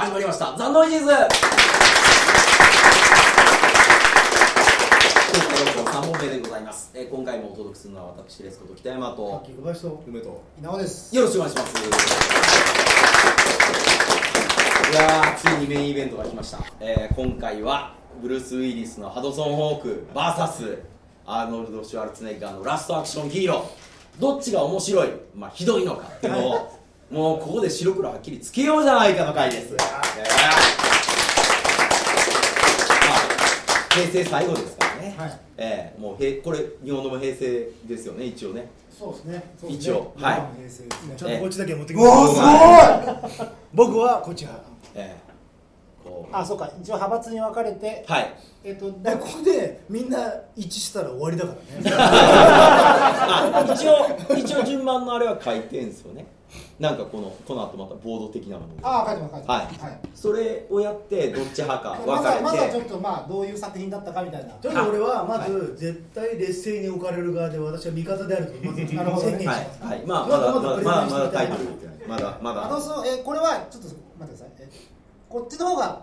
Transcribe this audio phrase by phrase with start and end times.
[0.00, 0.54] 始まりました。
[0.56, 1.06] ザ・ノイジーズ。
[1.06, 1.18] 今回
[5.74, 10.40] は3本目でございます、えー今回もお届けするのは私ですこと北山と小林と梅と。
[10.56, 11.16] 稲尾です。
[11.16, 11.78] よろしくお願いします。
[14.92, 20.78] いやーついにメインイベントが来ました、えー今回はブルース・ウィリスのハドソン・ホーク VS
[21.26, 24.20] アーノルド・シュワルツェネッガーのラストアクションヒーロー。
[24.20, 26.06] どっちが面白い、まあ、ひどいのか。
[26.06, 26.30] ってい。
[26.30, 26.77] うのを
[27.10, 30.00] もうここで白黒はっきりつけようじゃないかの回です、ねまあ、
[33.94, 35.40] 平成最後ですからね、はい。
[35.56, 38.68] えーもうへこれ日本のも平成ですよね一応ね。
[38.90, 39.42] そうですね。
[39.68, 40.12] 一応。
[40.18, 40.60] はい。
[40.60, 40.68] ね。
[41.16, 43.48] ちゃんとこっちだけ持ってきうわすごい。
[43.72, 44.64] 僕はこっち派
[44.94, 45.27] えー
[46.08, 46.34] こう。
[46.34, 46.70] あそうか。
[46.80, 48.04] 一応派閥に分かれて。
[48.06, 48.34] はい。
[48.64, 50.18] えっとここでみんな
[50.56, 51.96] 一致したら終わりだからね。
[51.96, 56.26] あ 一応一応順番のあれは書いてんすよね。
[56.80, 59.84] なんかこのこの後またボード的なものであ書いてます書いてます。
[59.84, 60.00] はい。
[60.14, 62.44] それをやってどっち派か分かれて。
[62.44, 64.52] はまずはちょっとまあどういう作品だったかみたいな。
[64.54, 69.32] とにかく俺はまず絶対劣勢に置かれる側で私は味方であるとまずなるほどね。
[69.32, 69.78] 宣言しはます。
[69.84, 74.48] い、はい、まあまだまだまだまだまだタイトルまだまあのだそうえこれはちょっと待ってください。
[74.60, 74.68] え
[75.28, 76.02] こっちの方が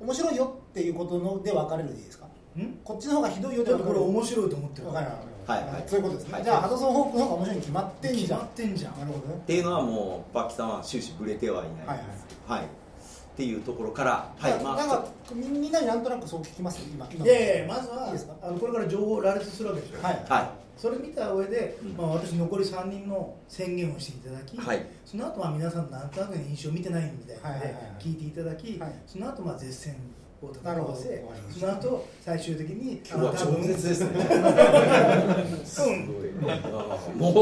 [0.00, 2.26] 面白いよっていうことので分かれるでいいですか？
[2.58, 2.78] ん？
[2.84, 5.06] こっちの方がひどいよでだって分かれるこれ面白いと思ってる分かる
[5.46, 5.84] はいはい。
[5.86, 6.44] そういうことですね、はい。
[6.44, 8.22] じゃあハドソン・ホークの方が面白いに決まってんじゃん。
[8.22, 8.98] 決まってんじゃん。
[8.98, 9.34] なるほどね。
[9.34, 12.26] っていうのはもうバッキさんは終始ブレてはいないです。
[12.46, 12.66] はい、
[13.34, 17.26] っていうところからはいまあなんかみみんなになんとなくそう聞きます今今。
[17.26, 18.34] いやいやまずはいいですか？
[18.40, 20.02] あのこれから情報を羅列するわけでしょ？
[20.02, 20.24] はい。
[20.28, 21.96] はそれ見た上で、うん。
[21.96, 24.86] まあ、私残り3人の宣言をしていただき、はい。
[25.04, 28.92] その後は皆さんのなんとなくの印象を見てないみたいなので、はいはいはい聞いていただき、はい。
[29.06, 29.94] その後まあ絶戦
[30.46, 30.92] を戦なるほど。
[30.94, 31.24] わせ
[31.58, 34.10] その後最終的に今日は超絶ですね。
[34.18, 36.24] うん
[37.18, 37.32] もう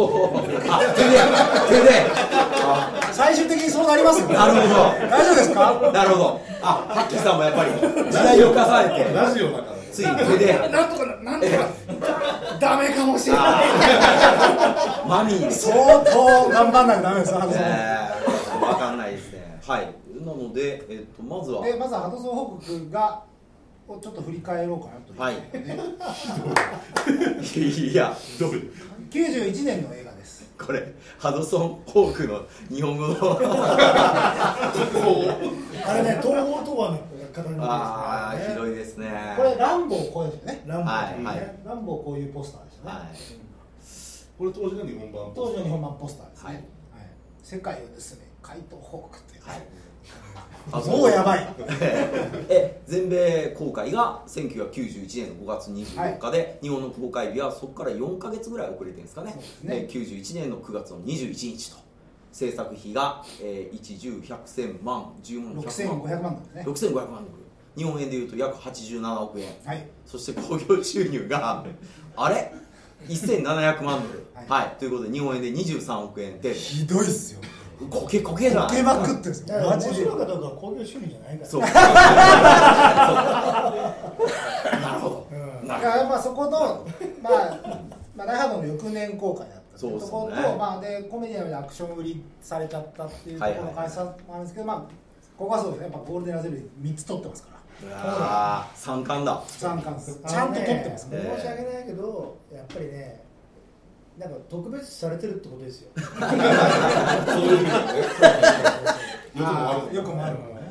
[0.68, 1.08] あ手で
[1.80, 1.90] 手で。
[2.62, 3.10] あ。
[3.12, 4.64] 最終的にそうなりますよなるほど。
[5.08, 5.90] 大丈夫ですか？
[5.92, 6.40] なるほど。
[6.62, 7.70] あハッキーさんもやっぱり
[8.10, 9.72] 時代を重ねてラジオだから。
[9.72, 11.68] ねついに手でなんとかななんとか
[12.58, 13.64] ダメかもしれない。
[15.06, 15.74] マミー相
[16.04, 17.32] 当頑張んないとダメです。
[17.34, 19.60] えー、分かんないですね。
[19.66, 20.01] はい
[20.36, 23.24] なので、えっとまずはでまずはハドソン・ホークが
[23.88, 25.34] をちょっと振り返ろうかなという、はい。
[25.34, 25.76] ね。
[27.92, 28.72] いやどういう
[29.10, 30.50] ？91年の映画です。
[30.58, 33.16] これハドソン・ホークの日本語の。
[35.84, 36.98] あれね東方東亜の
[37.32, 39.34] 方にああひどいいですね。
[39.36, 40.62] これランボーこうですよね。
[40.66, 43.08] ランボーね、はいはいランボーこういうポスターですよね、はい。
[44.38, 46.54] これ当時の日本版当時の日本版ポスターですね、はい。
[46.56, 46.64] はい。
[47.42, 49.62] 世界をですね怪盗ホークっていう、はい
[50.70, 51.54] もうやばい。
[52.48, 59.36] え全米公開が1991年の5月24日で、日本の公開日はそこから4か月ぐらい遅れてるんですかね。
[59.40, 59.80] すね。
[59.80, 61.82] で91年の9月の21日と。
[62.32, 66.42] 制作費が、えー、1十100千万10万6500万。
[66.54, 66.64] ドルね。
[66.66, 67.42] 6500万ドル。
[67.76, 69.52] 日本円でいうと約87億円。
[69.64, 69.86] はい。
[70.06, 71.64] そして興行収入が
[72.16, 72.52] あれ
[73.06, 74.26] ？1700万ドル。
[74.48, 74.66] ははい。
[74.68, 76.54] い、ということで日本円で23億円程度。
[76.54, 77.40] ひどいっすよ
[77.90, 79.94] こけこけない受けまくってるんですだから面よマジで。
[79.94, 81.48] 白いかどうかは興行収入じゃないから。
[81.48, 81.60] そう。
[84.80, 85.26] なるほど。
[85.30, 85.34] う
[85.64, 86.86] んなるいやまあそこの
[87.22, 87.32] まあ、
[88.16, 94.76] まあ、ダイハードの翌年公開だったっていうところと、まあでコメディアンでアクション売りされちゃったっていうところの会社もあるんですけど、まあ
[95.36, 95.84] ここはそうですね。
[95.84, 97.58] やっぱゴールデンラズベリー3つ取ってますから。
[97.82, 97.86] う
[98.20, 98.78] わー。
[98.78, 99.42] 三冠だ。
[99.46, 100.20] 三冠です。
[100.26, 101.18] ちゃんと取ってますね。
[101.36, 103.21] 申し訳ないけどやっぱりね
[104.18, 105.90] なんか特別視されてるってことですよ。
[105.96, 108.00] そういう意味だね
[109.32, 110.62] よくもあるよくもね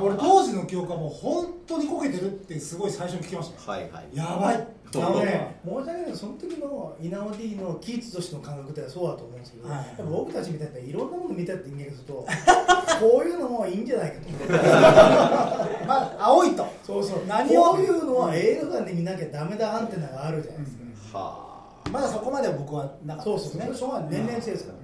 [0.00, 3.76] 俺当時の記憶はもう本当にこけてるってすごい最初に聞きました。
[3.76, 4.16] ねはいはい。
[4.16, 4.66] やばい。
[4.96, 9.96] あのね、申し訳ないけど、その時の稲尾 D のキーツとしての感覚ってそうだと思うんですけど、はい。
[10.08, 12.14] 僕たちみたいないろんなもの見たって人間がすると、
[13.00, 14.28] こういうのもいいんじゃないかと。
[15.86, 16.66] まあ青いと。
[16.86, 17.18] そうそう。
[17.26, 17.72] 何を？
[17.72, 20.76] こういうのは映画館で見なきゃダメだアンテナがあるじゃないです
[21.12, 21.18] か。
[21.18, 21.53] は
[21.92, 23.46] まだそこまでは僕はなかったそうそう。
[23.46, 23.64] ですね。
[23.66, 24.78] それしょうがない年々性ですから。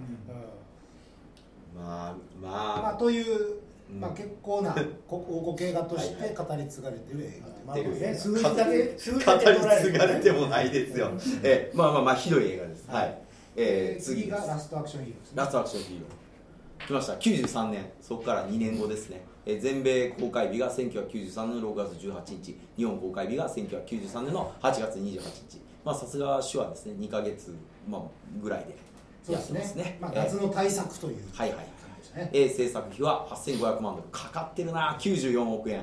[1.80, 3.56] あまあまあ、まという、
[3.92, 4.00] うん。
[4.00, 4.74] まあ、結構な
[5.08, 11.10] こ王国映画として語り継がれてる映画まあというね、数語字だけ、数字あ語りだけ捉え継がれてもないですよ。
[11.42, 12.88] えまあまあまあひどい映画です。
[12.88, 13.18] はい。
[13.56, 15.36] えー、次がラストアクションヒーローですね。
[15.36, 16.86] ラストアクションヒーロー。
[16.86, 17.12] 来ました。
[17.14, 17.90] 93年。
[18.00, 22.58] そこから2年後ですね、えー全米公開日が1993年の6月18日。
[22.76, 26.94] 日本公開日が1993年の8月28日まあさすが手話ですね。
[26.98, 27.54] 2ヶ月、
[27.88, 28.02] まあ、
[28.42, 28.76] ぐらいで
[29.24, 29.60] そうですね。
[29.60, 29.98] やってますね。
[30.00, 31.66] まあ、えー夏の対策というはいはい感
[32.02, 32.30] じですね。
[32.32, 34.08] えー制作費は8500万ドル。
[34.10, 34.96] かかってるな。
[35.00, 35.82] 94億円。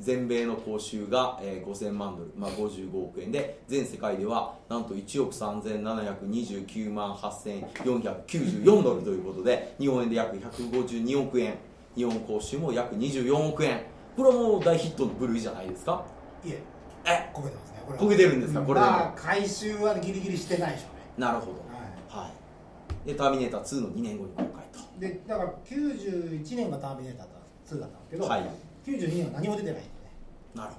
[0.00, 3.58] 全米の報酬が、えー5000万ドル、まあ、55億円で。
[3.66, 11.54] 全世界ではなんと1億3729万8494ドルということで日本円で約152億円。
[11.96, 13.82] イオン講習も約24億円。
[14.16, 16.04] これはもう大ヒットの部類じゃないですか？
[16.44, 16.60] いえ。
[17.04, 17.30] え？
[17.34, 18.60] 焦げてます焦げてるんですか？
[18.62, 21.26] これでも、まあ回収はギリギリしてないでしょうね。
[21.26, 21.52] なるほど。
[22.12, 22.28] はは
[23.04, 23.08] い。
[23.08, 24.78] でターミネーター2の2年後に公開と。
[24.78, 27.26] いでだから91年がターミネーター
[27.76, 28.42] 2だったんですけど、はい。
[28.86, 29.88] 92年は何も出てないんでね。
[30.54, 30.76] なるほ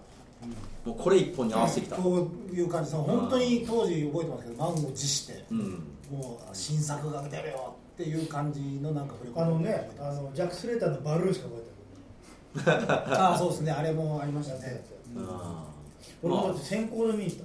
[0.86, 0.92] ど。
[0.92, 1.96] もうこれ一本に合わせてきた。
[1.98, 5.60] こういう感じその本当に当時覚えてますけど満を持して、うん。
[6.12, 11.62] もう新作が出るよっていう感じのなんか振り込みあのねあのジャック・スレーターのバルーンしか覚
[12.56, 12.98] えてない。
[13.20, 13.72] ああそうですね。
[13.72, 14.84] あれもありましたね。
[15.16, 15.69] うん
[16.22, 17.44] 俺もだって先行で見に行った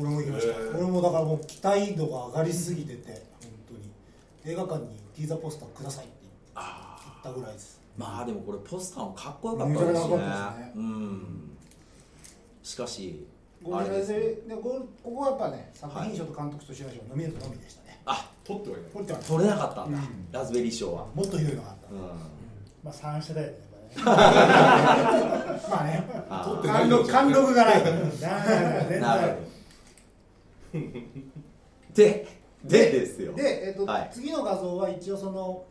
[0.00, 3.90] 俺も行きました、俺もだからもう期待度が上がりすぎてて本当に。
[4.46, 6.14] 映画館にティーザーポスターくださいって
[6.54, 6.66] 言っ
[7.22, 7.80] たぐらいです。
[7.96, 10.72] まあでもこれポスターもかっこよかったですしね。
[10.76, 11.56] うん。
[12.62, 13.26] しかし
[13.62, 18.90] ゴーででここはやっぱね作品賞と監督と主演賞ノミネートのみでしたね、あ取ってはいない。
[18.92, 20.32] これっては取れなかったんだ、うん。
[20.32, 21.06] ラズベリー賞は。
[21.14, 22.00] もっとひどいのがあった、うん。
[22.82, 23.54] まあ三社だよね
[24.04, 26.04] まあね。
[26.44, 26.88] 取ってない。
[26.88, 27.84] の貫禄貫禄がない
[31.94, 32.26] で
[32.64, 33.32] でですよ。
[33.34, 34.10] で、えっとはい。
[34.12, 35.64] 次の画像は一応その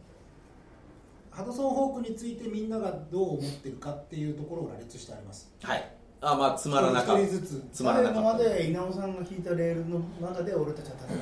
[1.32, 5.52] ハドソン・ホークについてみんながどう思ってるかっていうところを羅列してあります。
[5.62, 5.92] はい。
[6.22, 7.28] あまあつまらなかった。
[7.28, 7.66] つ。
[7.74, 11.18] つまらなか今まったで稲尾さんが聞いたレールの中で俺たちは戦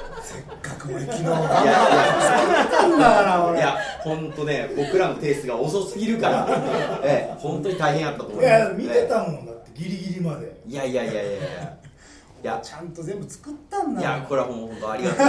[0.24, 3.46] せっかく俺昨日頑いや張ったんだから。
[3.46, 6.46] 俺いや本当ね僕らのペースが遅すぎるから。
[7.04, 10.60] ええ本当に大変やったと思いますいや見てたもんだってギリギリまで。
[10.66, 11.30] いやいやいやいやいや。
[11.32, 11.38] い
[12.46, 14.00] やちゃんと全部作ったんだ。
[14.00, 15.26] いやこれはもう本当ありがとう。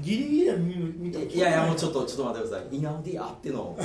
[0.02, 1.38] ギリギリは見見たい。
[1.38, 2.76] やいやもうちょっとちょっと待ってください。
[2.76, 3.76] 稲尾 D あっての？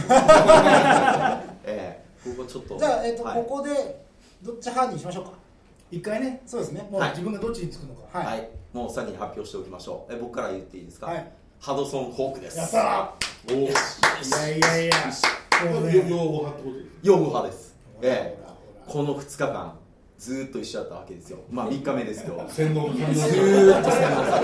[1.65, 2.77] ええここちょっと。
[2.77, 3.43] じゃあ、えっとはい。
[3.43, 4.03] ここで
[4.41, 5.31] どっち派にしましょうか。
[5.91, 6.41] 一回ね。
[6.45, 6.81] そうですね。
[6.81, 6.91] はい。
[6.91, 8.19] もう自分がどっちにつくのか。
[8.19, 8.27] はい。
[8.27, 10.13] はい、もう先に発表しておきましょう。
[10.13, 11.31] え僕から言っていいですか、はい。
[11.59, 12.57] ハドソン・ホークです。
[12.57, 13.13] やった
[13.49, 13.71] おいや
[14.57, 14.93] いやいや。
[15.71, 17.75] もうね用語派ってことです用語派です。
[18.01, 18.37] え
[18.87, 19.73] この2日間
[20.17, 21.39] ずーっと一緒だったわけですよ。
[21.49, 22.45] まあ3日目ですけど。
[22.47, 24.39] 洗脳洗脳ずーっと洗脳さ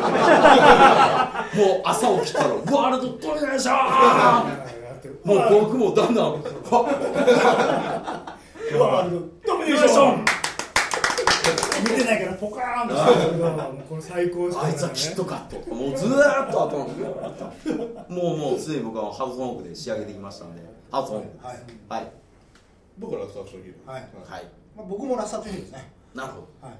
[1.54, 4.75] れてもう朝起きたらワールドトリでしょー
[5.24, 6.39] もう僕もだんだんわ
[8.80, 10.25] ワールドドミネーション
[11.91, 16.93] 見てないからポカーンとしてるけどもうこれ最高ですあいつはキットカットもうずーっと頭に
[18.09, 20.61] もうもうすでに僕はハドソン・ホークで仕上げてきましたんで。
[20.91, 21.45] ハドソン・ホークです。
[21.45, 21.53] は
[21.97, 22.01] い。
[22.01, 22.11] はい。
[22.97, 24.01] 僕はラストアクションヒーローはい。
[24.01, 24.07] は
[24.39, 24.43] い。
[24.75, 25.91] まあ、僕もラストアクションヒーローですね。
[26.13, 26.67] なるほど。
[26.67, 26.77] はい。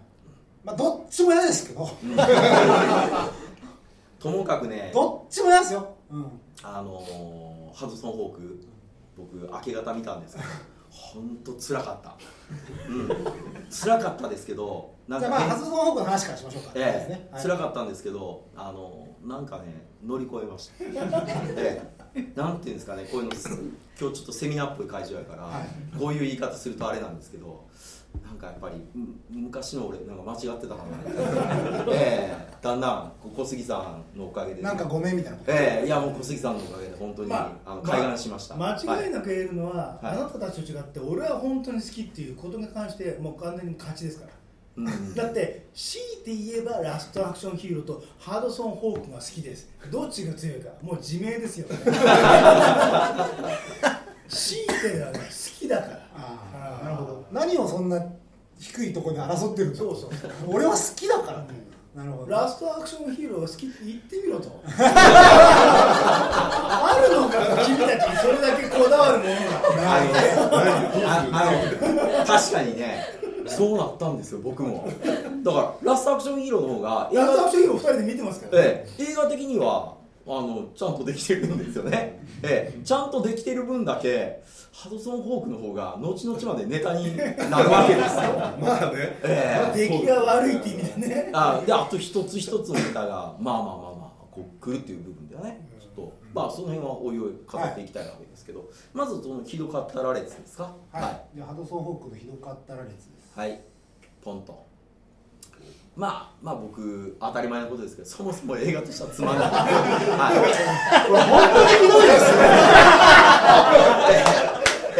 [0.64, 1.90] まあどっちも嫌ですけど。
[4.20, 4.92] ともかくね。
[4.94, 8.66] どっちも嫌ですよ、うん、あのーハドソン・ホーク
[9.18, 10.48] 僕明け方見たんですけど
[10.90, 12.16] 本当辛かった。
[12.88, 13.10] うん。
[13.70, 16.84] 辛かったですけどなんじゃあまあか変ハドソン・ホークの話からしましょうか、ええ。
[16.84, 17.44] ですねはい。
[17.44, 20.74] 辛かったんですけどあのなんかね乗り越えました。
[21.58, 21.82] え
[22.16, 22.32] え。
[22.36, 23.32] なんていうんですかねこういうの
[24.00, 26.00] 今日ちょっとセミナーっぽい会場やから、はい。
[26.00, 27.66] こういう言い方するとあれなんですけど
[28.24, 31.86] なんかやっぱりうん昔の俺なんか間違ってたかな。
[31.94, 32.56] ええ。
[32.62, 34.62] だんだん小杉さんのおかげで。
[34.62, 35.86] なんかごめんみたいなええ。
[35.86, 40.16] いやもう小杉さんのおかげで本当に、まああの開眼しました、間違いなく言えるのは、はい。
[40.16, 44.32] あなたたちと違って俺は本当に好きっていうことに関してもう完全に勝ちですから
[44.78, 45.14] うん。
[45.16, 49.70] だって強いて言えばラストアクションヒーローとハドソン・ホークが好きです。
[49.92, 50.70] どっちが強いか。
[50.82, 51.68] もう自明ですよ。
[54.28, 55.26] 強いてはね好
[55.60, 56.00] きだから。
[56.16, 57.26] ああなるほど。
[57.32, 58.04] 何をそんな
[58.60, 59.78] 低いところで争ってるんだ。
[59.78, 60.10] そうそう
[60.48, 61.46] 俺は好きだから、
[61.96, 62.32] なるほど。
[62.32, 64.62] ラストアクションヒーローが好きって言ってみろと。
[64.68, 64.82] あ
[67.10, 69.96] るのかと君たちにそれだけこだわるものが。
[69.96, 70.20] あのね
[71.06, 71.46] ああ
[72.20, 74.88] の確かにねそうなったんですよ僕も。
[75.44, 79.96] だからラストアクションヒーローの方が映ラストア画クションヒーロー2人で見てますから、ええ、映画的には
[80.28, 88.22] あのちゃんとできてるんですよね、ええ、ちゃんとできてる分だけハドソン・ホークの方が後々までネタになるわけですよ、
[88.60, 89.18] まあね。
[89.24, 91.30] ええ、出来が悪いって意味でね。
[91.34, 95.75] あであと一つ一つのネタがまあまあまあまあこう来るっていう部分ではね
[96.36, 100.76] まあその辺はおいおい語っていきたいわけですけど、まずそのひどかったら列ですか？
[100.92, 101.00] は
[101.34, 103.62] い、じゃあハドソン・ホークのひどかったら列ですはい、
[104.22, 104.66] ポンと。
[105.96, 109.50] まあ、まあ僕、当たり前のことですけど、そもそも映画としてはつまんない。
[109.50, 110.36] はい。
[111.08, 112.44] これ本当にひどいですね。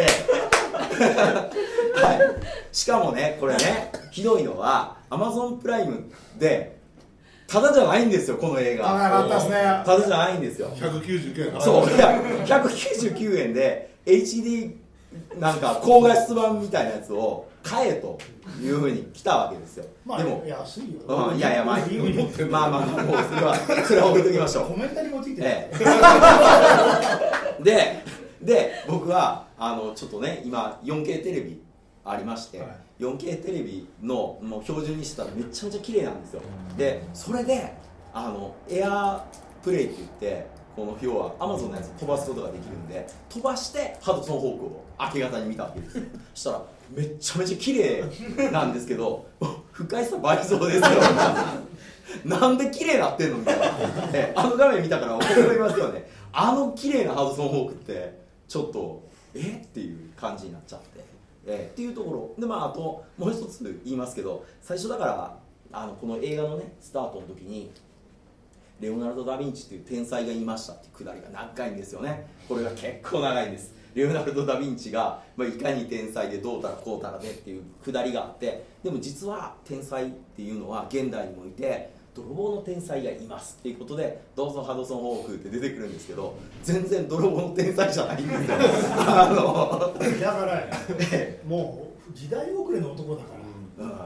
[0.00, 0.06] えええ
[2.00, 2.74] えはい。
[2.74, 6.75] しかもね、これね、ひどいのは、アマゾンプライムで、
[7.48, 8.98] ただじゃないんですよ、この映あ画。
[8.98, 10.68] なかったですねただじゃないんですよ。
[10.70, 14.74] 199円そう、いや、199円で HD
[15.38, 18.18] なんか高画質版みたいなやつを買えと
[18.60, 19.86] いうふうに来たわけですよ。
[20.04, 23.54] まあでも、安いよ、うん、いやいや、まあ、まあまあまあ、もうそれは、
[23.86, 24.66] それは置いときましょう。
[24.68, 25.70] コメンタリーもついてる、え
[27.60, 28.04] え、で
[28.42, 31.60] で僕はあのちょっとね今 4K テレビ
[32.04, 36.42] ありまして、はい 4K テレビのもう標準にしてたらめちゃめちゃ綺麗なんですよ、
[36.76, 37.74] でそれで
[38.12, 39.24] あのエア
[39.62, 45.98] プレイって言ってこの要は Amazon のやつ飛ばすことができるんで飛ばしてハドソンホークを明け方に見たわけです。
[45.98, 46.62] よ そしたら
[46.94, 48.04] めっちゃめちゃ綺麗
[48.52, 49.26] なんですけど
[49.72, 50.82] 不快さ倍増ですよ。
[52.24, 53.66] なんで綺麗なってんのみたいな、
[54.12, 56.08] えあの画面見たから思いますよね。
[56.32, 59.02] あの綺麗なハドソンホークってちょっと
[59.34, 59.62] え？
[59.64, 61.04] っていう感じになっちゃって、
[61.46, 62.40] えっていうところ。
[62.40, 65.38] でまああともう一つ言いますけど最初だから
[65.72, 67.70] あのこの映画のねスタートの時に
[68.80, 72.26] レオナルド・ダ・ヴィンチっていう天才がいましたっていうくだりが長いんですよね。
[72.48, 73.74] これが結構長いんです。
[73.94, 88.56] レオナルド・ダ・ヴィンチが、まあ、いかに天才でどうたらこうたらでっていうくだりがあってでも実は天才っていうのは現代にもいて泥棒の天才がいますっていうことでどうぞハドソン・ホークって出てくるんですけど全然泥棒の天才じゃないんですよ。
[88.98, 90.62] あの、だから
[91.46, 93.46] もう時代遅れの男だから。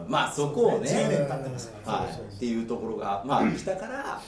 [0.02, 0.10] うん。
[0.10, 1.92] まあそこをね10年経ってますから。
[1.92, 4.20] はい、っていうところが、まあ、来たから、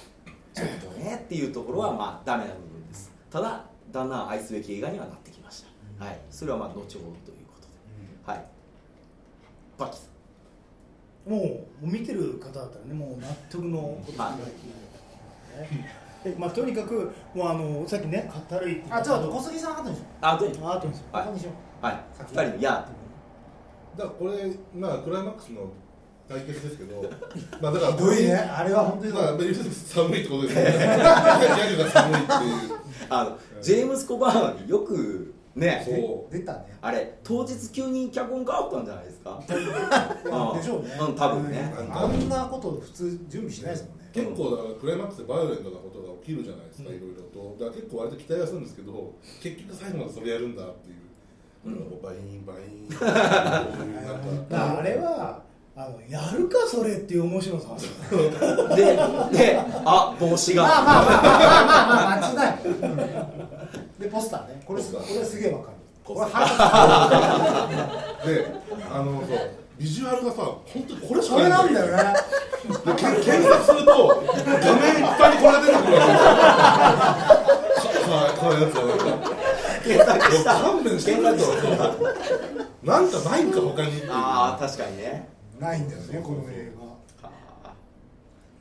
[0.55, 3.13] ちょっとねっていうところは、まあ、ダメな部分です。
[3.31, 5.65] ただ、だんだん愛すべき映画にはなってきまし
[5.99, 6.05] た。
[6.05, 7.07] はい、それはまあ、後ほどという
[7.47, 7.67] こと
[8.27, 8.33] で。
[8.33, 8.45] はい。
[9.79, 9.99] バキ
[11.27, 14.35] もう見てる方だったらねもう納得のことがはい
[16.25, 20.07] えまあ、とにかくもうあのさっきね語るいって言ったあちょっと小杉さん後にしよん。
[20.21, 21.23] あ、で、あとですよはい。
[21.25, 21.51] 後にしよ
[21.81, 22.89] はい、二人の、いや、
[23.99, 25.73] だからこれまあクライマックスの
[26.29, 27.03] 対決ですけど
[27.61, 28.35] まあだからうひどいね。
[28.37, 29.13] あれは本当に。
[29.13, 30.71] まあ寒いってことですよね。
[30.79, 32.81] ギャグが寒いっていう。
[33.11, 36.79] あの、ジェームス・コバーンによく、ね、そ出たね。
[36.81, 39.39] あれ、当日急に脚本変わったんじゃないですか？
[39.47, 39.55] で
[40.63, 40.91] しょうね。
[41.01, 41.75] うん多分ね。
[41.79, 41.95] うん。
[41.97, 44.09] あんなこと普通準備しないですもんね。
[44.13, 47.57] 結構だからクライマックスでバイオレントなことが起きるじゃないですか、いろいろと。
[47.65, 52.89] だから結構割と期待はするんですけど結局最後までそれやるんだっていう、バインバイン。
[52.93, 53.13] だか。
[54.51, 55.43] らあれは
[55.75, 57.69] あのやるかそれっていう面白さ
[58.77, 58.85] で、
[59.39, 60.63] で、あ、帽子が。
[60.65, 63.62] まあまあまあまあまあまあ間違いうん
[64.03, 64.63] でポスターね。
[64.67, 65.77] これすこれすげえわかる。
[66.05, 66.45] これ腹
[68.27, 68.47] で
[68.91, 69.51] あのそう。
[69.79, 72.03] ビジュアルがさ本当にこれしかなないんだよね。
[72.63, 76.27] でけ検索すると画面いっぱいにこれが出てくるわけです
[77.87, 78.03] よ。
[78.03, 78.79] かかわいやつは
[79.85, 80.49] 検索した。
[80.61, 81.41] 勘弁してくれと。
[82.83, 85.29] なんかないんか他にああ、確かにね。
[85.59, 86.73] ないんだよねこの映
[87.23, 87.29] 画。
[87.29, 87.31] あ。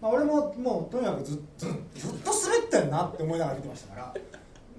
[0.01, 4.13] まあ、俺ももうとにかくずずずっと滑ってんなって思いながら見てましたから、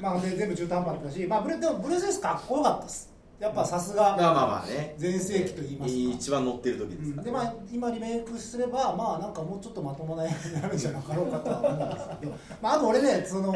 [0.03, 3.13] まあ、で全部中途半端だったし、まあ、ブレでもブルース・ウィスかっこよかったです。
[3.39, 4.95] やっぱさすがまあまあまあね。
[4.99, 5.99] 全盛期と言いますか。
[6.17, 13.55] 一番乗ってる時ですから、でまあ、今リメイクすればまあなんかもうちょっとまともな映画になるんじゃなかろうかとは思うんですけど、 まあ、あと俺ねその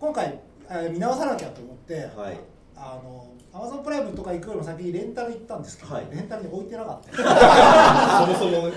[0.00, 0.38] 今回
[0.70, 2.38] えー見直さなきゃと思って、はい。
[2.76, 6.06] あのアマゾンプライムとか行くよりも先にレンタル行ったんですけど、はい。
[6.12, 7.16] レンタルに置いてなかった。
[8.26, 8.74] そもそもね。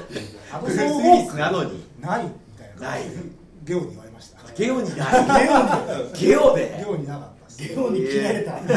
[0.51, 1.83] あブルース・ウィリスなのに。
[1.99, 3.03] ないみたいなない。
[3.63, 4.53] ゲオに言われました。
[4.53, 5.11] ゲオにない。
[6.19, 6.75] ゲオで。
[6.77, 7.67] ゲオになかったです。
[7.67, 8.73] ゲオに切られた、じ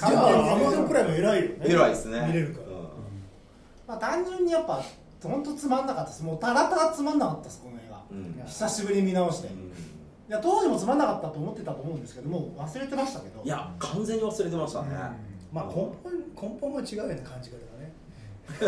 [0.00, 1.56] 完ゃあア全にマゾンプライム偉いよね。
[1.62, 2.24] 偉いですね。
[2.26, 2.66] 見れるから、
[3.86, 4.82] まあ単純にやっぱ
[5.22, 6.22] 本当つまんなかったです。
[6.22, 8.42] もうたらたらつまんなかったですこの映画、うん。
[8.46, 9.72] 久しぶりに見直して、いうん。
[10.28, 13.42] や当時もつまんなかったと思ってたと思うんですけどもう忘れてましたけど。
[13.42, 14.88] いや完全に忘れてましたね、
[15.52, 15.96] まあ根本
[16.34, 17.77] 根本が違うよね感じ方がね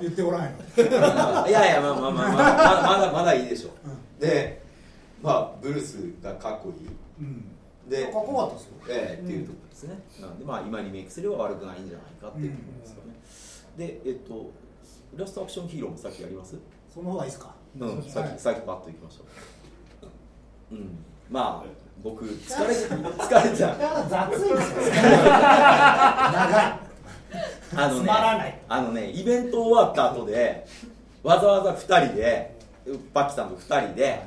[0.00, 0.50] 言ってごらんよ。
[1.48, 3.72] いやいやまあまあまあまあまだまだまだいいでしょう、
[4.20, 4.62] で
[5.22, 6.86] まあブルースがかっこいい。
[7.20, 7.50] うん。
[7.88, 8.70] でかっこよかったですよ。
[8.88, 13.14] ええっていうところですね、なんでまあ今リメイクすれば悪くないんじゃないかっていうところですよね、
[13.76, 14.50] でえっと
[15.16, 16.56] ラストアクションヒーローもさっきやります？
[16.92, 17.54] その方がいいですか？
[17.78, 19.24] うん、さっはいき、さっきパッといきましょ
[20.72, 20.76] う。
[20.76, 20.98] うん、
[21.30, 21.68] まあ、
[22.02, 23.66] 僕、疲れて、疲れてた。
[23.68, 24.56] だから雑いですよ。
[26.32, 26.85] 長い
[27.74, 30.66] あのねあのね、イベント終わった後で、
[31.22, 32.56] わざわざ二人で、
[33.12, 34.22] バッキさんと二人で、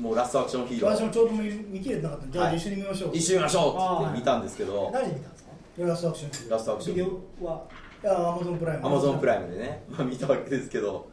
[0.00, 5.50] もうラストアクションヒーロー、私もちょうど見見切れてなかったんでじゃあはい一緒に見ましょう、一緒に見ましょうって見たんですけど、何見たんですか？
[5.86, 7.62] ラストアクションラストアクシビデョン、オは
[8.02, 11.06] いやアマゾンプライムアマゾンプライムでね、 まあ見たわけですけど、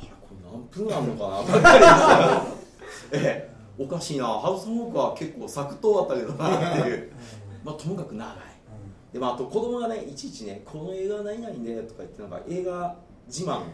[0.00, 3.22] あれ、これ何分あんのかな、 ばっかりですよ。
[3.30, 3.48] え
[3.78, 7.12] え、おかしいな、ハウスホークは結構サクッと終わったけどなっていう、
[7.62, 8.36] まあともかく長い。
[9.12, 13.66] でまあ、あと子供がねいちいちね「この映画は何々で」とか言ってなんか映画自慢をね、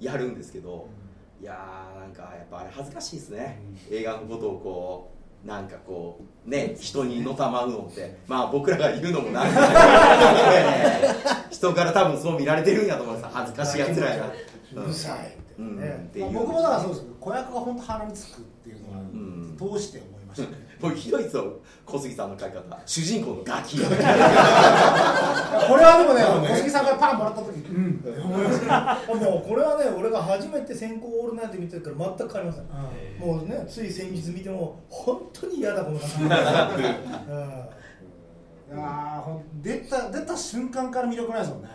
[0.00, 0.88] やるんですけど、
[1.40, 5.12] いやーなんかやっぱあれ恥ずかしいですね、映画のことをこ
[5.44, 9.60] うなんかこうね人にのたまうのってまあ僕らが言うのもなんか
[11.50, 13.34] 人から多分そう見られてるんやと思います。
[13.34, 14.16] 恥ずかしいやつらや
[14.74, 19.56] なうるさいって僕もだからそうですけど子役が本当鼻につくっていうのはうん。
[19.56, 22.78] 通して思いましたねもうひどいですよ小杉さんの書き方。
[22.84, 23.78] 主人公のガキ。
[23.80, 23.96] これ
[25.84, 27.56] はでもね 小杉さんからパンもらった時。
[27.70, 28.00] うん。
[28.02, 32.64] って思いましたもうこれはね俺が初めて先行オールナイト見てるから全く変わりません、
[33.26, 36.30] もうねつい先日見ても本当に嫌だこの感じ、 うん。
[38.76, 41.68] いやーほん出た出た瞬間から魅力ないですもんね。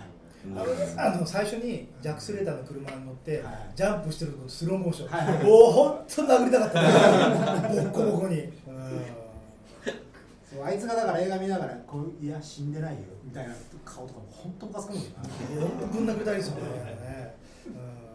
[0.43, 3.71] あのねあの最初にジャック・スレーターの車に乗って、はい。
[3.75, 5.43] ジャンプしてるとこスローモーション、はいはい。
[5.43, 6.81] もう本当殴りたかった。
[6.81, 6.89] ね
[7.69, 8.70] ボッコボコに、うん
[10.53, 13.53] そうあいつがだから映画見ながらこういや死んでないよみたいな
[13.85, 15.09] 顔とかも本当ムカつくもんな
[15.61, 17.35] 本当ぶん殴りたいですよね、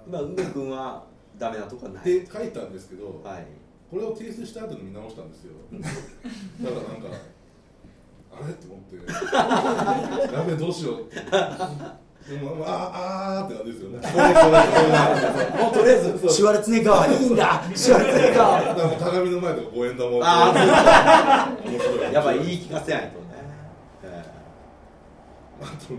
[0.06, 0.12] うん。
[0.12, 1.04] まあ梅君は
[1.38, 2.04] ダメなとこはない。
[2.04, 3.46] で書いたんですけど、はい。
[3.90, 5.52] これを提出した後に見直したんですよ。
[5.72, 5.90] だか
[6.62, 7.08] らなんか
[8.32, 8.52] あれ？
[8.54, 8.96] と思って。
[10.34, 11.20] やべえどうしようって
[12.28, 13.98] あーあーって感じですよね。
[15.62, 17.62] もうとりあえずシュワルツェネッガーいいんだ。
[17.74, 22.12] シュワルツェネッガーだからもう鏡の前で五円玉をあ面白い。
[22.12, 23.12] やっぱ言い聞かせないとね、
[24.04, 24.24] え
[25.62, 25.94] あと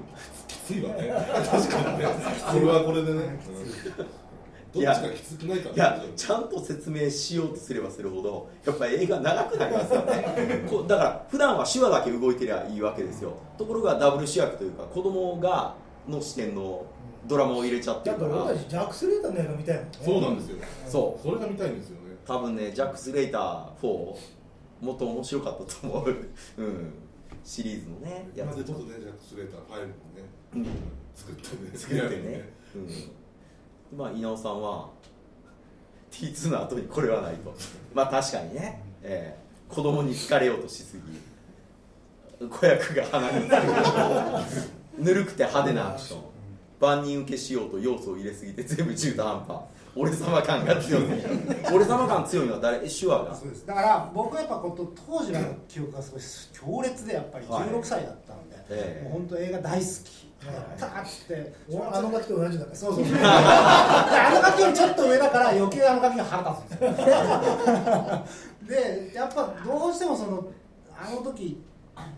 [0.47, 1.13] きついわね。
[1.49, 2.05] 確かにね。
[2.51, 4.05] これはこれでね、うん
[4.73, 10.65] どっちがきつくないかえいやちゃんと説明しようとすればするほどやっぱり映画長くなりますよね。
[10.69, 13.31] こうだから普段は手話だけ動いてりゃいいわけですよ。
[13.57, 15.73] ところがダブル主役というか子供が
[16.07, 16.85] の視点の
[17.25, 19.91] ドラマを入れちゃってだかるからら俺たちジャック・スレーターの映画見たいもんね。
[20.01, 20.57] そうなんですよ。
[20.87, 21.27] そう。
[21.27, 22.15] それが見たいんですよね。
[22.25, 23.85] 多分ねジャック・スレイター4
[24.81, 26.15] もっと面白かったと思う、
[26.57, 26.93] うん、
[27.43, 28.47] シリーズのねやつ。
[28.47, 29.93] まずちょっとねジャック・スレーター5もね、
[30.55, 30.65] うん。
[31.15, 31.77] 作ってね。
[31.77, 32.49] 作ってね、
[33.91, 34.89] うん、まあ稲尾さんは
[36.11, 37.53] T2 の後にこれはないと。
[37.93, 42.47] まあ確かにね、えー、子供に疲れようとしすぎ。
[42.47, 46.21] 子役が鼻につくぬるくて派手なアクション。
[46.79, 49.57] 万人受けしようと要素を入れすぎて全部中途半端。
[49.95, 51.03] 俺様感が強い。
[51.73, 52.79] 俺様感強いのは誰？
[52.87, 53.35] 手話が。
[53.35, 53.65] そうです。
[53.65, 56.21] だから僕はやっぱこと当時の記憶がすごい
[56.83, 57.63] 強烈でやっぱりはい。
[57.69, 59.03] 16歳だったので、ええ。
[59.05, 60.27] もう本当映画大好き。
[60.45, 63.05] やったーっつって俺あのガキと同じだからそうそう。
[63.05, 68.25] そ うであのガキよりちょっと上だから余計あのガキが腹立つんですよ。
[68.69, 70.45] でやっぱどうしてもその
[70.95, 71.59] あの時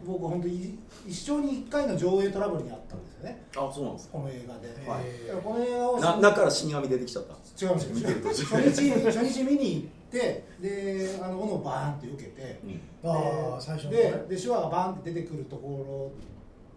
[0.06, 3.46] 僕本当に一生に1回の上映トラブルにあったんですよね。
[3.56, 4.13] あそうなんですか。
[4.13, 5.28] この映画で、はい。
[5.28, 7.65] だからこの映画をな中から死神出てきちゃった。
[7.65, 8.02] 違うんで
[8.34, 8.48] すよ。
[8.48, 13.10] 初日初日見に行ってであの斧をバーンって受けて、うん。
[13.10, 13.98] ああ最初のね。
[13.98, 16.12] でで手話がバーンって出てくるとこ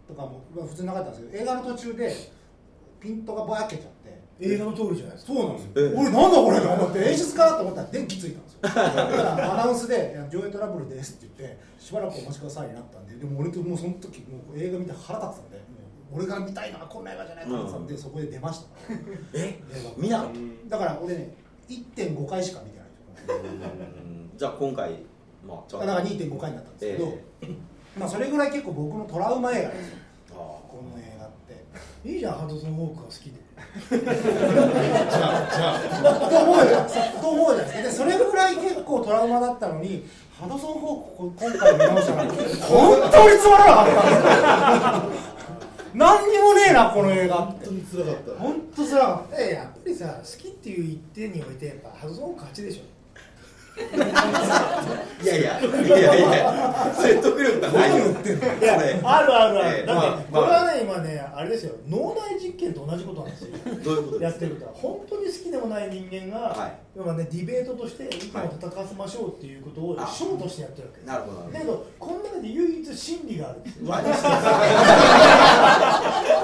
[0.09, 2.15] ろとかも、まあ、普通なかったんですけど映画の途中で
[3.01, 4.02] ピントがぼやけちゃって
[4.41, 5.33] 映画の通りじゃないですか。
[5.35, 5.95] そうなんですよ、ええ。
[5.95, 8.59] 俺なんだこれと思って演出かなと思ったら電気ついたんですよ。
[8.63, 15.63] だからアナウンスでいや「上映トラブルです」って言ってしばらくお待ちくださいになったんででも俺ともうその時もう映画見て腹立ってたんで
[16.15, 17.45] 俺が見たいのはこんな映画じゃない。
[17.47, 17.87] と思ってたん。
[17.87, 18.65] で、そこで出ました。
[18.67, 18.99] から
[19.35, 19.47] え？
[19.49, 19.91] 映画。
[19.97, 20.29] 見なかっ
[20.69, 21.35] だから俺ね
[21.69, 22.87] 1.5回しか見てない
[24.37, 24.91] じゃあ今回
[25.47, 27.49] まあだから2.5回になったんですけど、え
[27.99, 29.97] まあそれぐらい結構僕のトラウマ映画ですよ。
[30.33, 32.09] あこの映画って。
[32.09, 33.41] いいじゃんハドソン・ホークが好きで
[33.91, 36.29] じゃあじゃあ。
[36.31, 38.07] と思うじゃないですかと思うじゃないですか。
[38.07, 40.07] でそれぐらい結構トラウマだったのに
[40.39, 44.99] ハドソン・ホーク今回見直したら本当につまらなかった。
[45.07, 45.33] んですよ
[45.95, 48.33] 何にもねえなこの映画本当に辛かった。
[48.43, 52.83] 本当つらかっえやっぱりさ好きっていう一点においてやっぱハドソン・ホーク勝ちでしょ
[53.75, 58.05] いやいやいやいや説得力がないよ。
[58.05, 61.77] いやあるあるある、ええだって、これはね今ねあれですよ。
[61.89, 63.57] 脳内実験と同じことなんですよ。
[63.83, 64.73] どういうことやってることは。
[64.75, 66.73] 本当に好きでもない人間が、はい。
[66.95, 71.51] 要はねディベートとして意見を戦わせましょうっていうことをあショーとしてやってるわけなるほど。
[71.51, 73.95] だけどこの中で唯一真理があるんですよほど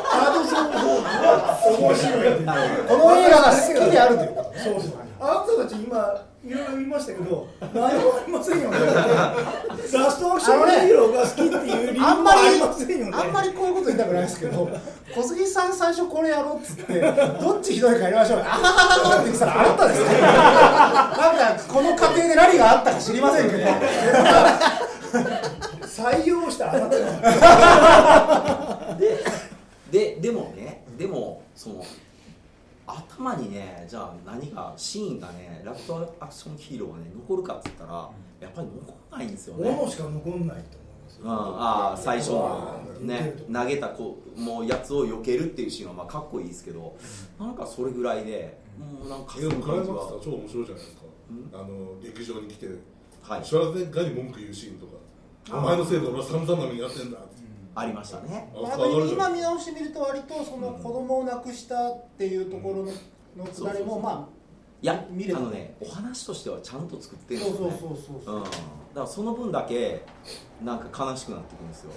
[0.09, 2.41] ハドソン・ホークは面白い
[2.89, 4.59] この映画が好きであるということ。
[4.59, 4.91] そうそう。
[5.21, 7.91] あなたたち今いろいろ言いましたけど何もあ
[8.25, 8.79] りませんよね。
[8.79, 13.13] ラストアクションヒーローが好きっていう理由もあんまりませんよね。
[13.13, 14.71] あんまりこういうこと言いたくないですけど
[15.15, 17.01] 小杉さん最初これやろうっつって
[17.41, 18.39] どっちひどいかやりましょう。
[18.39, 20.09] よあはははって言ってたらあなたですね。
[20.21, 23.65] なんかこの過程で何があったか知りませんけど。
[25.83, 28.97] 採用したあなたが。
[29.91, 31.85] ででもねでもその
[32.89, 41.25] 頭にねじゃあ何がシーンがねラストアクションヒーローがね残るかっつったらやっぱり残らないんですよね、斧しか残んないと思いますよ。
[41.25, 46.97] うん、ああ最初のねうん投げたこうもうやつを避けるっていうシーンはまあかっこいいですけど
[47.39, 51.03] なんかそれぐらいでもうなんかえでもクライマックスがは超面白いじゃないですか。
[51.31, 51.61] うん？
[51.61, 52.69] あの劇場に来て
[53.23, 53.45] はい。
[53.45, 54.93] シュワルツガーに文句言うシーンとか。
[55.51, 57.19] お前のせいで俺は散々な目に遭ってんだ。
[57.19, 57.43] って
[57.79, 58.53] ありましたね。
[58.55, 62.93] 今見直してみると割とその子供を亡くしたっていうところの
[63.37, 64.39] のくだりもまあ
[64.81, 67.77] いや見あのねお話としてはちゃんと作ってるんですよね。
[67.81, 68.37] そうそうそうそう。
[68.37, 68.57] うん、だか
[68.95, 70.05] らその分だけ
[70.65, 71.93] なんか悲しくなってくるんですよ。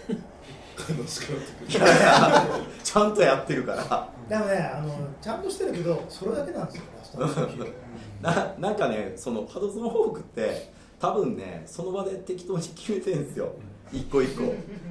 [0.89, 1.85] 楽しくなってくる。
[1.85, 2.47] いやいや
[2.83, 4.09] ちゃんとやってるから。
[4.29, 4.89] でもねあの
[5.21, 6.83] ちゃんとしてるけどそれだけなんですよ。
[8.21, 13.53] ななんかねそのハドソンホークって多分ねその場で適当に決めてるんですよ
[13.93, 14.43] 一個一個。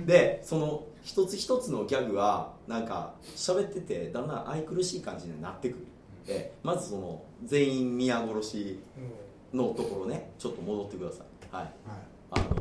[0.06, 5.86] でその一つ一つのギャグはなんか喋っててだんだん愛くるしい感じになってくる。
[6.26, 8.80] でまずその全員皆殺し
[9.52, 11.54] のところねちょっと戻ってください。
[11.54, 11.64] はい。
[11.64, 11.74] はい。
[12.32, 12.59] あの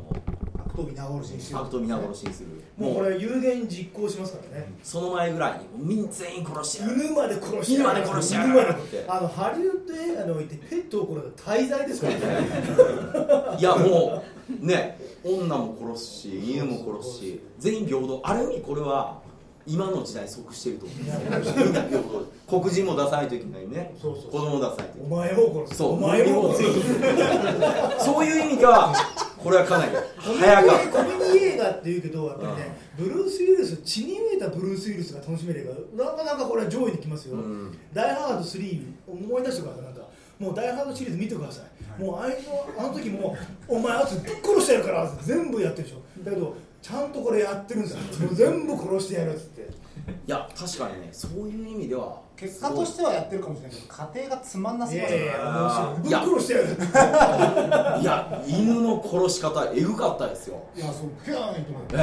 [0.79, 2.49] 悪党皆殺しにして悪党皆殺しにする。
[2.77, 4.71] もうこれ有言実行しますからね。
[4.83, 6.95] その前ぐらいにみんな全員殺してやる。
[7.05, 8.49] 犬まで殺して犬まで殺してやる。
[8.49, 13.57] 犬までってあのハリウッド映画においてペットを殺す滞在ですからね。
[13.59, 14.23] いやも
[14.61, 18.21] うね女も殺すし犬も殺すし全員平等。
[18.23, 19.19] ある意味これは
[19.67, 20.97] 今の時代に即してると思う。
[20.99, 22.39] みんな平等。
[22.49, 24.31] 黒人も出さないといけないねそうそう。
[24.31, 25.77] 子供も出さないといおけない前も殺す。
[25.77, 28.05] そうお前も殺す。
[28.05, 28.93] そういう意味では
[29.43, 29.91] これはかなり。
[30.17, 36.05] 早かっィコメディ映画っていうけどやっぱりね、ブルース・ウィルス血に飢えたブルース・ウィルスが楽しめる映画。
[36.05, 37.77] なかなかこれは上位にきますよ、うん。
[37.93, 40.01] ダイ・ハード3思い出してくださいなんか
[40.39, 41.61] もうダイ・ハードシリーズ見てくださ
[41.99, 43.35] い、もうあいつのあの時も
[43.67, 46.23] お前あいつぶっ殺してやるから全部やってるでしょ。
[46.23, 47.99] だけどちゃんとこれやってるんですよ。
[48.25, 49.61] もう全部殺してやるっつって。
[49.61, 58.01] いや確かにねそういう意味では結果としてはやってるかもしれないけど家庭がつまんなすぎますよねいやいやあーぶっ殺してやる。
[58.01, 60.63] いや犬の殺し方エグかったですよ。
[60.75, 62.01] いやそうピューンと思ってええ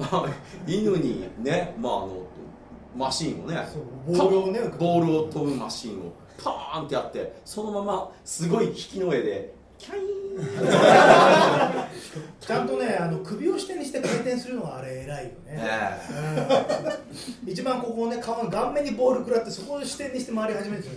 [0.00, 0.26] まあ
[0.66, 2.22] 犬にねまああの
[2.96, 3.58] マシンをね
[4.06, 10.04] ボールをねボールを飛ぶマシンをパーンってやってそのまますごい引きの上でキャイーン
[12.40, 16.00] ちゃんとねあの首を支点にして回転するのがあれ偉いよね、え。
[17.44, 17.50] うん。
[17.50, 20.94] 一番ここをね顔の顔面にボール食らってそこを支点にして回り始めてる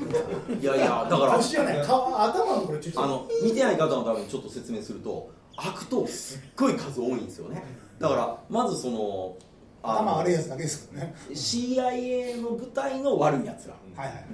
[0.49, 1.85] えいやいやだから腰じゃない。
[1.85, 7.63] 顔頭のこれちょっとあの見てない方のためにちょっと説明すると悪党すっごい数多いんですよね。
[7.99, 9.35] だからまずその
[9.83, 11.15] 頭悪いやつだけですけどね。
[11.29, 13.75] CIA の部隊の悪いやつら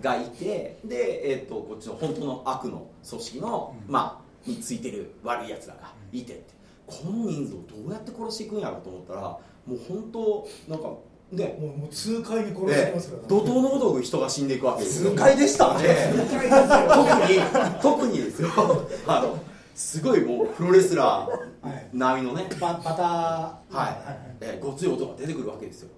[0.01, 3.93] がいてで、えっとこっちの本当の悪の組織の、うん。
[3.93, 6.52] まあについてる悪いやつらがいてって
[6.87, 9.39] この人数をどうやって殺していくんやろうと思ったらも
[9.75, 10.89] う本当なんか
[11.31, 11.57] ね。
[11.59, 13.23] もうもう痛快に殺してでますから。
[13.27, 15.11] 怒涛のごとく人が死んでいくわけですよ。
[15.11, 15.89] 痛快でしたで
[16.29, 16.61] 痛快ですよ
[16.93, 18.49] 特に特にですよ。
[19.07, 19.37] あの
[19.73, 21.29] すごいもうプロレスラは
[21.63, 21.69] い。
[21.69, 23.05] ー並みのね、ババター。
[23.05, 23.75] はい。
[23.75, 25.89] はいえーごつい音が出てくるわけですよ。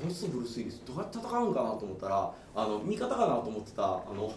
[0.00, 4.30] こいつとブルース・ウィリスどうやって戦うんかなと思ったらあの味方かなと思ってたあの、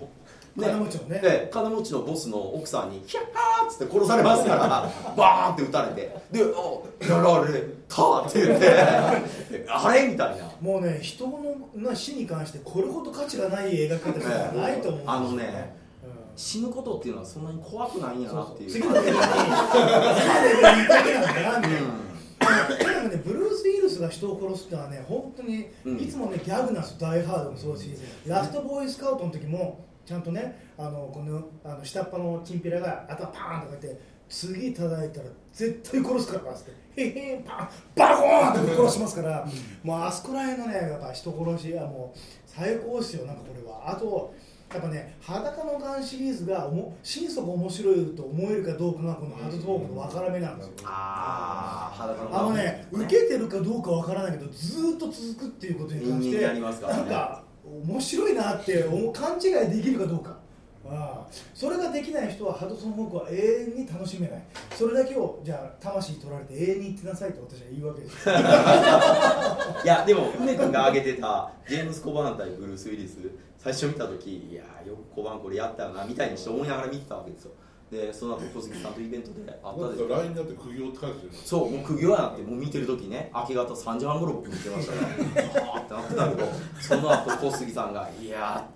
[0.57, 1.19] 金持ちのね。
[1.19, 6.15] で金持ちのボスの奥さんに「ヒャッハー!」っつって殺されますから バーンって撃たれて。
[6.31, 8.69] で「あやられた!」って言って
[9.69, 10.45] 「あれ?」みたいな。
[10.61, 11.39] もうね人の
[11.75, 15.11] な死に関してこれほど価値がない描き方じゃないと思うんですよ。
[15.11, 16.09] あのねうん。
[16.35, 18.69] 死ぬことっていうのはそんなに怖くないんやなっていう。
[18.71, 22.09] 次のレベルに次のレベルに行くだけなんだなみたいなうん。
[22.39, 22.45] と
[22.89, 25.97] にかくね、ブルース・ウィルスが人を殺すってのはね、本当にうん。
[25.99, 27.93] いつもね、ギャグなんですよ、ダイ・ハードもそうだし、
[28.25, 29.79] ラストボーイスカウトの時も、
[30.09, 36.63] ちゃんとね、あのこのあの下っ端のチンピラが頭パーンとか言って、次叩いたら絶対殺すからっつっ
[36.95, 39.47] て、へへん、パン、バコーンって殺しますから、
[39.83, 43.91] もうあそこら辺のね、やっぱ人殺しはもう最高ですよ、なんかこれは。
[43.91, 44.33] あと
[44.73, 50.73] やっぱね、裸のガンシリーズがおも心底面白いと思えるかどうかがこのハードトークの分から目なんですよ。
[50.85, 52.39] ああ裸の。
[52.39, 56.99] あのね、受けてるかどうかわからないけど、ずーっと続くっていうことに関して、人間やりますからね。
[57.01, 60.37] なんか面白いなって勘違いできるかどうか。
[60.85, 61.27] ああ。
[61.53, 63.35] それができない人はハドソン・ホークは永
[63.75, 64.43] 遠に楽しめない。
[64.75, 68.29] それだけをじゃあ魂取られて永遠に言ってなさいと私は言うわけです。
[69.85, 73.17] いやでも梅君が挙げてたジェームス・コバン対ブルース・ウィリス
[73.57, 77.51] 最初見た時いやよくコバンこれやったよなみたいにして思いながら見てたわけですよ。
[77.91, 80.07] でその後小杉さんとイベントで会ったでしょ。
[80.07, 88.69] LINE だって苦行ってそうもう苦行やなってもう見てる時ね明け方3時半頃僕見てましたからはあってなってたけどその後小杉さんが「いや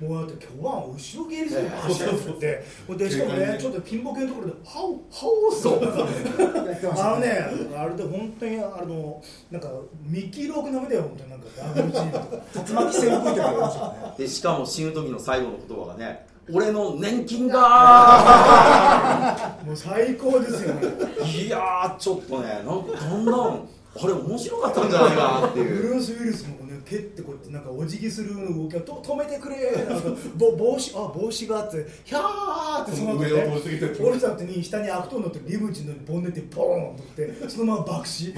[0.00, 7.28] もうだって今日は後ろ蹴りする走ってほんでしかもねちょっとピンボケのところで「ハオハオ」そうやってましたあのね、
[7.76, 9.68] あれで本当にあのなんか
[10.02, 12.26] ミッキーローク並みだよ本当になんかダブルチームとか。
[12.54, 14.14] 竜巻旋風って書いてましたね。
[14.16, 17.60] でしかも死ぬ時の最後の言葉がね「俺の年金が!
[19.66, 20.82] 」もう最高ですよね。
[21.24, 23.68] いやーちょっとねなんかだんだん
[24.02, 34.02] あれ面白かったんじゃないかなってブいうルース・ウィルスもね蹴ってこうやってなんかお辞儀する動きをと止めてくれなんかぼ帽子あ帽子があってヒャーってその後上を通り過ぎて。
[34.02, 38.32] 降りた後に下に悪党乗ってリムジンのボンネットにポーンとってそのまま爆死し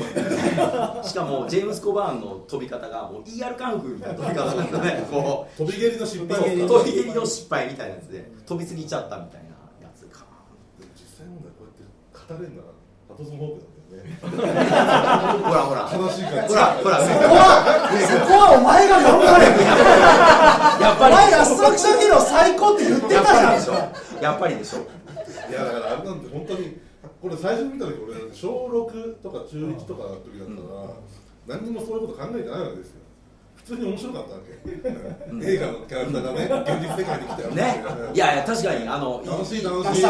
[1.15, 6.57] かもジェームス・コバーンの飛び方がもう ER カンフーみたいな飛び方なんだねこう飛び蹴りの失敗。
[6.57, 9.49] 飛び蹴りの失敗みたいなやつで飛びすぎちゃったみたいな
[9.87, 10.27] やつか
[10.95, 12.69] 実際問題こうやって語れるなら
[13.09, 13.67] ハトソンホークだ
[14.23, 15.91] ほらほら。
[15.93, 17.67] 悲しい感じほらほらそこは
[18.09, 19.45] そこはお前が頑張れ
[20.83, 23.75] やっぱりお前ラストアクションヒーロー最高って言ってやっぱりたじでしょ
[24.23, 24.79] やっぱりでしょ。
[25.51, 26.81] いやだからあれなんて本当に
[27.21, 33.02] これ最初に見た時俺小6とか中1とかの時だったら、何にもそういうこと考えてないわけですよ
[33.65, 34.59] 普通に面白かったわけ、
[35.47, 37.49] 映画のキャラクターがね現実世界に来たよ。
[37.51, 37.85] ね。
[38.13, 40.01] いやいや確かにあの楽しい楽ラしい。
[40.01, 40.05] いい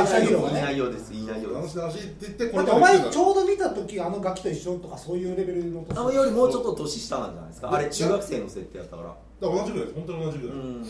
[0.54, 1.78] 内容ですいい内容です。
[1.78, 7.72] 楽しい楽しいって言ってこだってお前ちょうど見た時あのガキと一緒とかそういうレベルのあのよりもうちょっと年下なんじゃないですか？
[7.72, 9.08] あれ中学生の設定やったから。
[9.08, 10.86] だから同じぐらいです本当に同じぐらい、うん。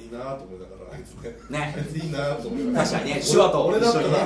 [0.00, 1.36] いいなと思いながらあいつね。
[1.50, 1.74] ね。
[1.76, 2.84] あいついいなと思いながら。
[2.84, 4.18] 確かにね手話と一緒にね。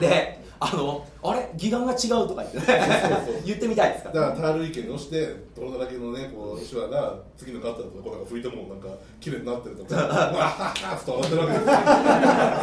[0.00, 1.48] であのあれ？
[1.54, 2.80] 義眼が違うとか言ってね。
[3.44, 4.10] 言ってみたいですか？
[4.12, 8.88] だからタール意見に押して泥だらけのねこう手話が次のカットだとこうなんか拭いてもなんか
[9.20, 9.96] 綺麗になってるとか。
[10.00, 10.14] わは
[10.48, 11.72] はって笑ってるわけですよ。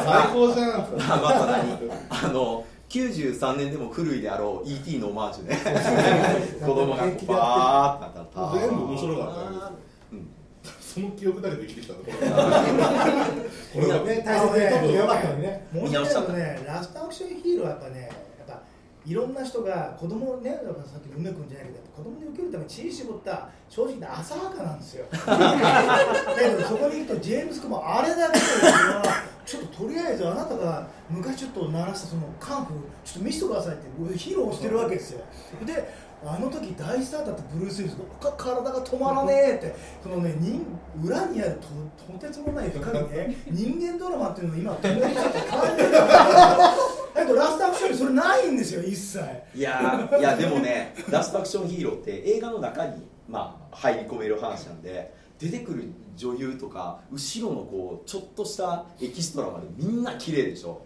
[0.06, 0.72] 最高じゃん。
[0.74, 0.88] あ
[1.22, 6.60] また何あの93年でも古いであろう ET のオマージュね。
[6.60, 9.72] 子供がこうバーってなったら全部面白かった
[10.90, 12.04] その記憶だけで生きてきたんだ
[13.74, 14.24] これこれがね。
[14.26, 15.34] 大切に取った。
[15.36, 18.02] ねもう一点のねラストアクションヒーローはやっぱね
[18.40, 18.62] やっぱ
[19.06, 25.06] いろんな人が子供をねだからさっきの梅君じゃないけど子供に受けるために知恵絞った正直な浅はかなんですよ。
[25.14, 25.16] だ
[26.38, 29.04] けどそこに行くとジェームス君もあれだけでは
[29.46, 35.22] ちょっととりあえずあなたが昔ちょっと鳴らしたそのカンフーちょっと見せてくださいって披露してるわけですよ。
[35.66, 39.76] であの時大スターだったブルース・ウィリスが体が止まらねえって。
[40.04, 40.66] そのね人
[41.02, 41.68] 裏にあると
[42.14, 43.36] とてつもない深いね。
[43.50, 49.20] 人間ドラマっていうのを今友達と感じるだけどラストアクションにそれないんですよ一切。
[49.56, 55.86] いやいやでもねラストアクションヒーローって映画の中に、まあ、入り込める話なんで出てくる
[56.18, 60.82] 女優とか後ろのこうちょっとしたエキストラまでみんな綺麗でしょ。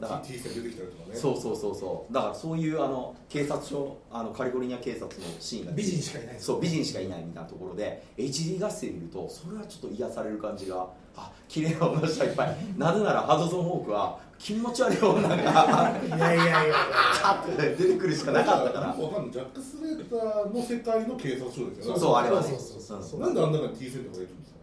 [0.00, 1.14] だから T 線出てきたりとかね。
[1.14, 2.12] そうそうそうそう。
[2.12, 6.36] だからそういうあの警察署あのカリフォルニア警察のシーンが美人しかいない。
[6.38, 12.56] そう美人しかいないみたいなところで HD 合戦見るとそれはちょっと癒される感じがあ綺麗な女の人がいっぱい。
[12.78, 16.74] なぜならハドソン・ホークは気持ち悪い女がいやいやいや。
[17.20, 18.86] カッて出てくるしかなかったから。
[18.88, 19.32] わかんない。
[19.32, 22.00] ジャック・スレーターの世界の警察署ですよね。
[22.00, 22.48] そうあれはね。
[22.48, 23.20] そうそうそうそう。
[23.20, 24.58] なんであん中に T 線とかいるんですか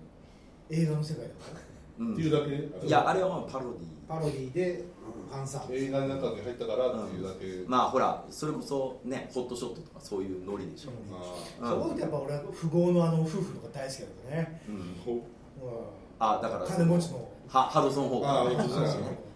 [0.72, 2.13] 映画の世界だからうん。
[2.13, 2.39] っていうだ
[2.82, 4.86] けいやあれはまあパロディパロディで
[5.30, 15.22] ファンサービス映画の中に入ったからっていうだけ、まあほらそれこそねホットショットとかそういうノリでしょ、まそこでやっぱ俺は富豪のあの夫婦とか大好きだけどねうん、
[16.20, 18.56] ああだから金持ちのはハドソン・ホーク、ね、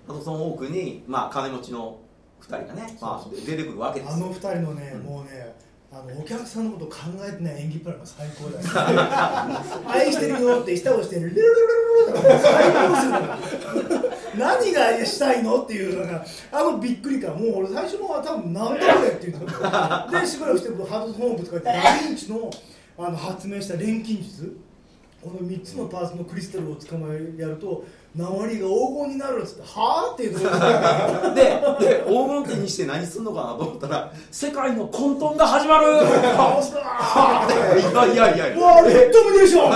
[0.07, 1.99] ハドソン・ホークに、まあ、金持ちの
[2.41, 5.55] 2人がね、まあ、出てくるわけですあの二人のね、もうね
[5.91, 6.97] あのお客さんのこと考
[7.27, 8.65] えてない演技プランが最高だよ
[9.87, 11.49] 愛してるよって舌をしてルルルルル
[12.05, 13.17] ルルって最高するの
[15.05, 22.49] したいのっていうのがあのびっくり感もう俺最初のは多分なんだこれって言ってたでしばらくしてハードホームとか言ってダ・ヴィンチの
[22.97, 24.57] あの発明した錬金術
[25.21, 27.83] この3つのパーツのクリスタルを捕まえやると
[28.15, 30.45] 鉛が黄金になるっつってはあっていうとこ
[31.25, 35.99] ろででで黄金手にして何すんのかなと思ったら世界の混沌が始まる。
[35.99, 39.71] 倒すなー いやいやいやうわあれドミネーション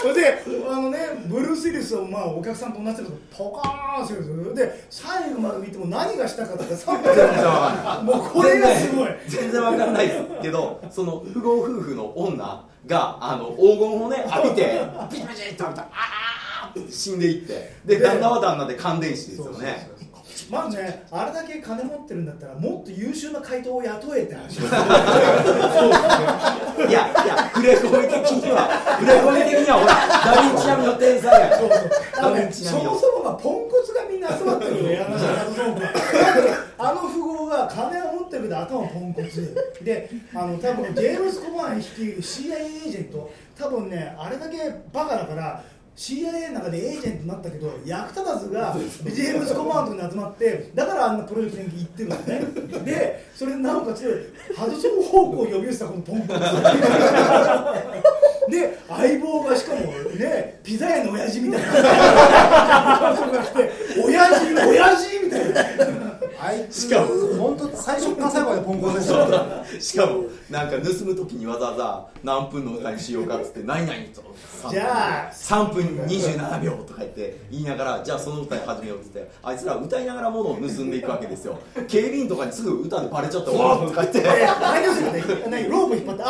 [0.00, 4.54] それであのねブルース・をまあお客さんと同じだけどポカーンするんですよ。
[4.54, 9.08] で最後まで見ても何がしたかとかさ全然わかんないもうこれがすごい。
[9.28, 17.76] 全然わかんないですけどその富豪夫婦の女があの黄金をね浴びてピチピチって浴びたらあーって死んでいって。
[17.84, 19.88] で旦那は旦那で感電死ですよね
[20.50, 24.58] まずねあれだけ金持ってるんだったらもっと優秀な怪盗を雇えって話
[26.88, 28.68] いやいや触れ込み的には
[28.98, 29.94] 触れ込み的にはほら
[30.24, 31.56] ダヴィンチ並みの天才や。
[31.56, 31.90] そうそう。
[32.52, 39.54] そもそもがポンコツがみんな集まってるのよ、 あのあの富豪が金を持ってるけど頭ポンコツ。
[39.82, 44.56] であの多分ジェームス・コバーン率いる CIA エージェント多分ねあれだけ
[44.92, 45.62] バカだから
[45.96, 52.42] CIA の中でエージェントになったけど役立たずがジェームス・コバーンのとこに集まってだからあんなプロジェクトに行ってるのね。
[52.84, 56.34] でそれでなおかつハドソン・ホークを呼び寄せたこのポンコ。
[56.34, 56.40] ツ
[58.50, 59.80] で相棒がしかも
[60.18, 61.68] ねピザ屋の親父みたいな。
[63.16, 63.70] 人が来て
[64.04, 65.64] 親父親父みたいな。
[66.40, 67.06] あいしかも
[67.38, 69.26] 本当最初から最後までポンコツでした。
[69.26, 74.22] ねしかもなんか盗む時にわざわざ何分の歌にしようかっつって何々と
[74.70, 81.58] じゃあ3分27秒とか言って言いながらじゃあその歌に始めようっつってあいつら歌いながら物を盗んでいくわけですよ。
[81.88, 84.18] 警備員とかにすぐ歌でバレちゃってわーとか言って。
[84.20, 85.68] え何をするかね何？
[85.70, 86.28] ロープ引っ張ってあ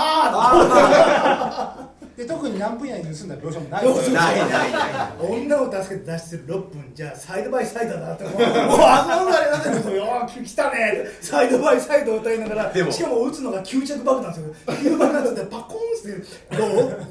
[1.81, 3.85] あで特に何分以内に盗んだ描写もない。
[3.85, 4.38] そうそうない。
[4.38, 10.05] ないない女を助けて脱出する6分じゃあサイドバイサイドだってもうもうあんなのあれだってよ。
[10.29, 11.05] ー来たね。
[11.20, 12.72] サイドバイサイドを歌いながら。
[12.72, 12.92] でも。
[12.92, 14.55] しかも撃つのが吸着爆弾ですよ。
[14.68, 16.57] 吸爆弾ってパコーンって。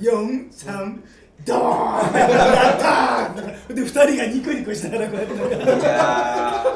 [0.01, 0.99] 543
[1.45, 1.61] ドーン
[2.19, 5.85] やったーで2人がニコニコしながらこうやって。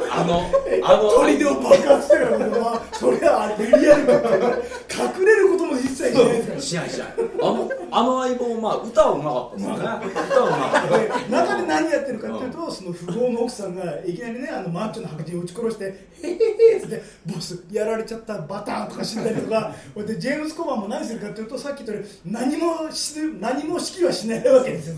[0.10, 0.42] あの
[0.84, 4.14] あの鳥でも爆発してるからまあそれはベリアルか
[5.20, 6.56] 隠れることも一切しないですか？
[6.56, 7.08] らしないしない。
[7.40, 9.78] あのあの相棒まあ歌はうまかったですよね
[10.32, 15.86] 歌はうまかったで中で何やってるかっていうと、その富豪の奥さんがいきなりねあのマッチョの白人を撃ち殺して
[16.24, 24.96] 「へへへ」っつって「ボスやられちゃったバターン」とか死んだりとかでジェームス・コバンも何するかっていうとさっき言ったように何もし何も指揮はしないわけですよ、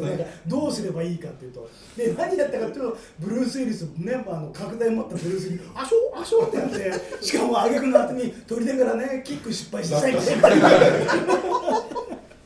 [0.47, 1.69] どうすればいいかっていうと。
[1.97, 10.19] で何やったかっていうとブルース・ウィリスねあの拡大持ったブルースに「あしょあしょ」ってやってしかも挙句の後に取りながらねキック失敗して最後。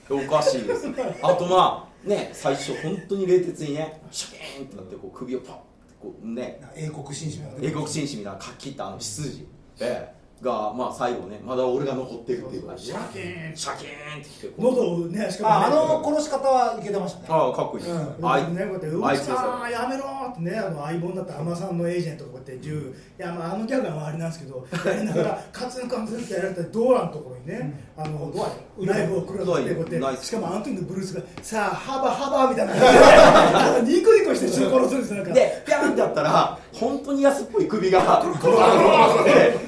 [0.10, 0.88] おかしいです。
[1.22, 5.62] あとまあね最初本当に冷徹にねシャキーンってなってこう首をパッて
[6.02, 6.60] こうね。
[6.76, 7.68] 英国紳士みたいな。
[7.70, 9.48] 英国紳士みたいなかっきったあの執事、
[9.80, 12.68] ええがまあ最後ねまだ俺が残ってるっていう。
[12.68, 15.56] かシャキーンシャキーンって言って喉をねしかもね。
[15.56, 17.26] ああの殺し方はいけてましたね。
[17.30, 18.30] ああかっこいい、うん。
[18.30, 18.54] あい。
[18.54, 19.36] ね、こうやって「うあいつですよ。
[19.38, 28.34] さやめろ!」ってねあの相棒になった海女さんのエージェントって銃、いやまああのギャグはあれなんですけどやりながら カツンカツンってやられたドアのところにね、あの
[28.80, 32.74] ナイフをくるってこうやってしかもあの時のブルースが「さあハバハバ」みたいな。
[33.82, 35.34] ニコニコして人を殺すんですよなんか。
[35.34, 38.22] でピャンってやったら本当に安っぽい首が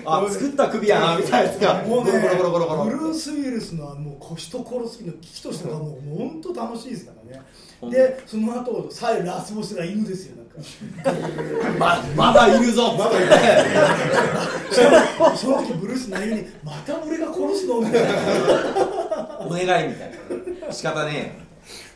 [0.06, 7.42] あ作った首やなみたいなやつがもうねブルース・ウィルスのもう腰と殺す時の危機としてはもう本当楽しいですからね
[7.92, 10.56] でその後最後ラスボスが犬ですよなんか。
[11.78, 12.94] ままだいるぞ。
[12.94, 13.32] まだいる。
[15.38, 17.82] その時ブルース何にまた俺が殺すの？
[17.82, 18.10] みたいな。
[19.42, 20.12] お願いみたい
[20.68, 20.74] な。
[20.74, 21.38] 仕方ね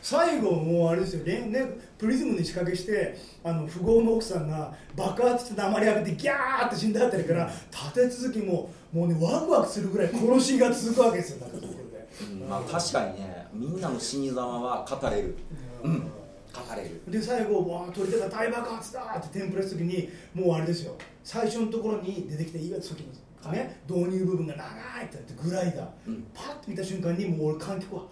[0.02, 1.24] 最後もうあれですよ。
[1.24, 1.66] ねね
[1.98, 11.78] プリズムに仕掛けしてあの富豪の奥さんが爆発して鉛上げてギャーって死んだあたりから立て続きももうねワクワクするぐらい殺しが続くわけですよなんかそこで。
[12.20, 15.28] えよ、うんまあ確かにねみんなの死に様は語れる。
[15.28, 15.30] う
[15.66, 17.02] ん語れる。
[17.08, 20.94] で最後わあ鳥手が大爆発だってテンプレする時にもうあれですよ。
[21.22, 23.04] 最初のところに出てきたいわゆるさっき
[23.46, 24.64] の、ね、導入部分が長
[25.02, 26.26] いってなってグライダー、うん。
[26.34, 28.02] パッと見た瞬間にもう俺観客は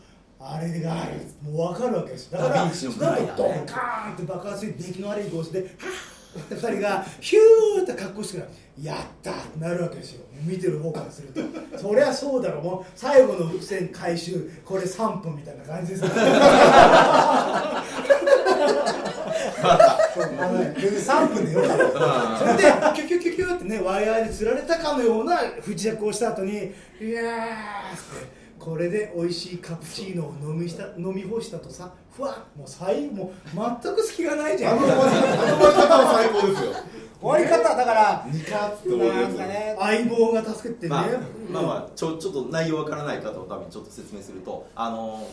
[0.40, 2.30] あれがあるもう分かるわけです。
[2.30, 4.10] だからその後ドンカー。
[4.10, 5.68] ンって爆発して出来の悪いゴースではっ
[6.38, 8.50] って2人がヒューって格好してから
[8.82, 10.24] やったってなるわけですよ。
[10.44, 11.40] 見てる方からすると。
[11.78, 12.60] そりゃそうだろ。
[12.60, 16.04] もう最後の伏線回収これ3分みたいな感じです。
[20.40, 22.62] あのね全然3分でよかったそれで
[22.94, 26.52] キュキュキュキュってねワイヤーで釣られたかのような不時着をした後に
[27.00, 27.34] 「いやー」
[27.94, 28.38] って。
[28.58, 34.78] これで美味しいカプチーノを飲みした飲み干したとさふわっもう最後もう全く隙がないじゃん。
[34.78, 36.72] あの終わり方あの終わり方は最高ですよ
[37.20, 39.76] 終わり方だからニカッてなんかね。
[39.78, 41.06] 相棒が助けてね、まあ、
[41.50, 45.26] まあまあちょちょっと内容わからない方のためにちょっと説明するとあの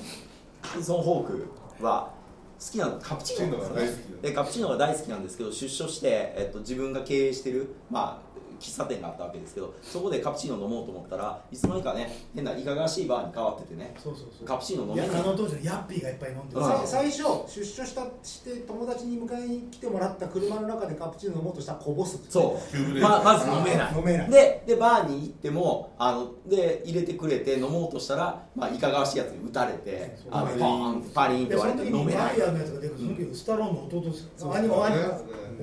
[0.62, 2.12] ハリソン・ホークは
[2.60, 4.22] 好きなのカプチーノなんですよね。
[4.22, 8.25] でカプチーノが大好きなんですけど出所して、えっと、自分が経営してる、まあ、
[8.60, 14.48] 喫茶店があったわけですけどそこでカプチーノ飲もうと思ったらいつの間にかね変ないかがわしいバーに変わっててねそうそうそう。
[14.48, 15.20] カプチーノ飲めない。
[15.22, 16.66] あの当時のヤッピーがいっぱい飲んでるうん。
[16.66, 22.32] さ最初出所したして友達に迎えに来てもらった車の中でカプチーノ飲もうとしたらこぼすって。
[22.32, 23.00] そう。
[23.00, 23.96] ままず飲めない。
[23.96, 24.30] 飲めない。
[24.32, 32.36] ででバーに行ってもあので入れてくれて飲もうとしたら、まあ、いかがわしいやつに打たれてあのパーンパリンって割れて飲めない。
[32.36, 33.00] イヤーのやつが出てくる。
[33.00, 34.30] その時スタローンの弟ですよ。
[34.38, 34.54] そう。
[34.54, 35.08] 兄も兄もね。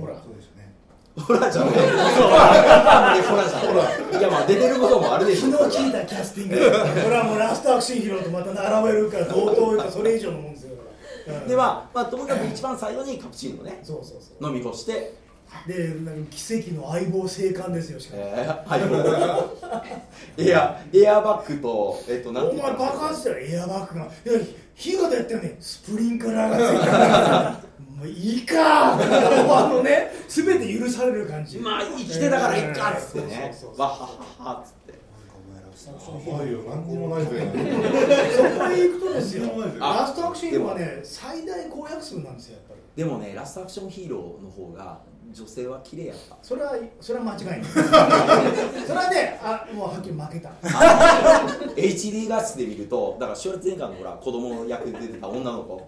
[0.00, 0.14] ほら。
[0.14, 0.51] そうですよね
[1.16, 3.60] ほらじゃねそうほらじゃ
[4.16, 10.76] んいやまあ出てることもあるでしょ昨日聞いたキャスティングこれはもうラストアクションヒーロとまた並べるから同等かそれ以上のもんですよ。
[11.46, 15.14] でまあ、まあ、ともかく一番最後にカプチーノねそうそうそう飲み干して、
[15.66, 18.00] でなんか奇跡の相棒生還ですよ。
[18.00, 18.22] しかも、
[20.38, 23.36] エアエアバッグとえっとなんおていうか前爆発したよ。
[23.38, 24.12] エアバッグがいや
[24.74, 25.40] 火が出たよ。
[25.40, 26.92] ねスプリンクラーがついてる
[28.02, 28.94] もういいか。
[28.94, 31.58] あのね全て許される感じ。
[31.58, 32.92] まあ生きてたからいっか。
[32.92, 33.54] っつってね。
[33.76, 33.92] わは
[34.38, 34.92] ははっつって。
[35.82, 36.60] やばいよ。
[36.68, 37.30] 何にもないぜ。
[38.36, 42.80] そこへ行くとですよラストアクションヒーローはね最大公約数なんですよやっぱり。
[42.96, 45.00] でもねラストアクションヒーローの方が
[45.32, 47.64] 女性は綺麗やったそれはそれは間違いない。
[47.70, 47.84] それ
[48.98, 50.50] はねあもうはっきり負けた。
[51.76, 55.76] HD 画質で見るとだからシュワルツェネッガーのほら子供の役で出てた女の子。
[55.76, 55.86] やっ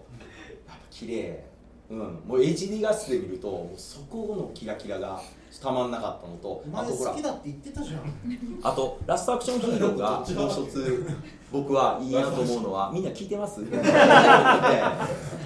[0.67, 1.44] ぱ綺麗
[1.89, 1.97] うん。
[1.99, 5.21] もう HD 画質で見るともうそこのキラキラが
[5.61, 8.01] たまんなかったのとあとほら好きだって言ってたじゃん。
[8.63, 10.49] あとラストアクションヒーローがもう。
[10.49, 11.07] 一つ
[11.51, 13.81] 僕はいいなと思うのはみんな聞いてます、 ええ。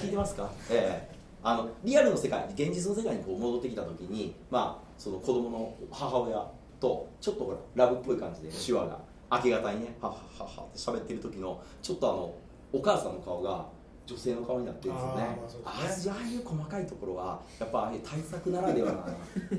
[0.01, 1.19] 聞いてますか、ええ。
[1.43, 6.45] あのリアルの世界現実の世界にこう戻ってきた時にまあその子供の母親
[6.79, 8.99] とちょっとほらラブっぽい感じで手話が
[9.31, 12.33] 明け方にねはっはっはっはって喋ってる時のちょっとあの
[12.73, 13.65] お母さんの顔が
[14.09, 15.23] 女性の顔になってるんですよね。
[15.63, 15.89] ああね。
[16.09, 19.05] ああいう細かいところはやっぱああいう対策ならではな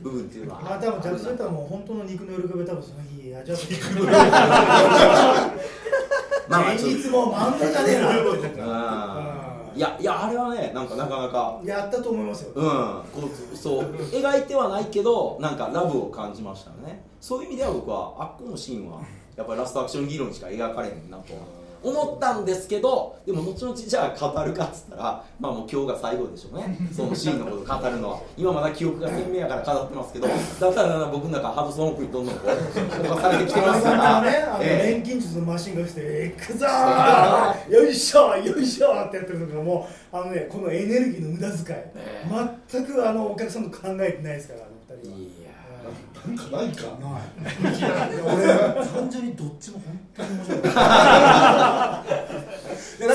[0.03, 3.53] 部分っていうのはまあ多分ジャック・センターも本当の肉の喜びを多分その日味わって
[6.49, 9.79] まあまあ現実も漫画じゃねえなうん。
[9.79, 11.61] いやいやあれはねなんかなかなか。
[11.65, 12.65] やったと思いますよ、うん。
[13.13, 13.95] こうそう。
[14.07, 17.05] 描いてはないけどなんかラブを感じましたね。
[17.21, 19.01] そういう意味では僕はあっこのシーンは
[19.37, 21.35] やっぱりラストアクション議論しか描かれへんなと
[21.83, 26.77] 思ったんですけどでも後々じゃあ語るかっつったらまあもう今日が最後でしょうね。
[26.95, 28.21] そのシーンのことを語るのは。
[28.37, 30.35] 今まだ記憶が鮮明やから語ってますけどだ
[30.71, 34.93] ったら僕の中ハドソンオークにどんどんこう動かされてきてますかあらのね、あのええ。
[34.93, 42.27] 錬金術のマシンが来て「行くぞーよいしょよいしょ!」ってやってる時がもうあのねこのエネルギーの無駄遣い、え。
[42.73, 45.19] 全くあのお客さんと考えてないですからあの二人は。
[45.19, 45.29] いや
[46.27, 46.83] なんかないか？
[47.01, 47.19] な
[47.73, 47.79] い。
[47.79, 48.45] いや俺
[48.87, 50.63] 単純にどっちも本当に面白い。
[50.63, 52.05] だか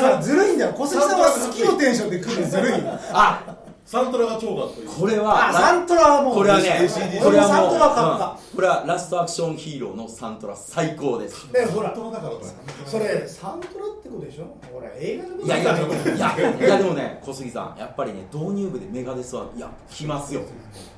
[0.09, 0.73] らずるいんだよ。
[0.73, 2.41] 小杉さんは好きのテンションで来る。
[2.41, 2.77] のずるいよ
[3.13, 4.87] あサントラが超かっこいい。
[4.87, 6.89] これはあサントラはもうこれはね
[7.21, 8.35] これはもうサントラ買った。
[8.39, 11.51] うんこれはラストアクションヒーローのサントラ最高です。
[11.51, 11.93] でほら。
[11.93, 12.31] サントラだか
[12.85, 14.45] それサントラってことでしょ？
[14.71, 15.65] ほら映画のこといやい
[16.41, 17.19] やいやでもね。
[17.23, 20.41] 小杉さんやっぱりね導入部でメガデスはいや来ますよ。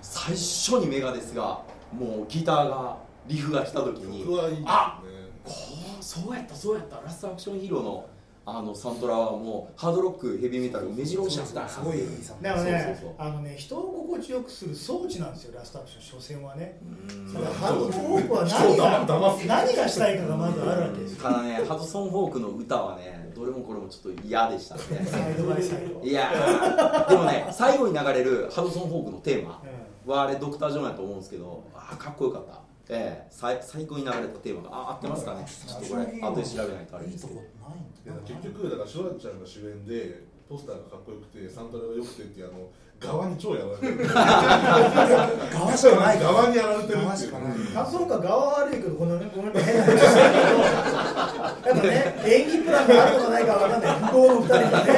[0.01, 1.61] 最初にメガデスが
[1.93, 4.63] もうギターがリフが来た時にいいね。
[4.65, 5.01] あ
[5.43, 5.51] こ
[5.99, 7.01] うそうやったそうやった。
[7.01, 8.05] ラストアクションヒーローの
[8.49, 13.27] あのサントラはもうハードロックヘビーメタル目白押しだったすごいいいさでもねそうそうそう。
[13.27, 16.77] あのね人を心地よくする装置なんですよラストアクション所詮はね。
[16.81, 17.33] うん。
[17.33, 19.05] だからハードソンホークは何が
[19.45, 21.23] 何がしたいかがまずあるわけですよ。
[21.23, 24.81] ただねハドソン・フォークの歌はねどれもこれもちょっと嫌でしたね。
[25.05, 27.09] サイドバイサイドいやー。
[27.09, 29.61] でもね最後に流れるハドソン・フォークのテーマ。
[29.61, 29.67] う
[30.11, 32.61] はあれドクター・ジョンやと思うんですけどあーかっこよかった。
[32.89, 35.45] ええ最最高に流れたテーマがあ合ってますかね？
[35.45, 37.39] ちょっとこれ後で調べないとあれいいとですけど。
[37.39, 44.07] こないんいや結局だからシュワちゃんが主演でポスターがかっこよくてサントラが良くてってあの側に超やられてる。
[44.07, 46.19] 側しかない。
[46.19, 47.03] 側にやられてるっていう。
[47.03, 47.57] 側しかない。
[47.75, 49.29] あそうか側悪いけどこのね。
[49.35, 49.61] ごめんね。
[49.61, 49.91] 変な話。
[51.67, 53.99] やっぱね演技プランがあるのかないかわかんない。
[53.99, 54.89] 不幸の二人がね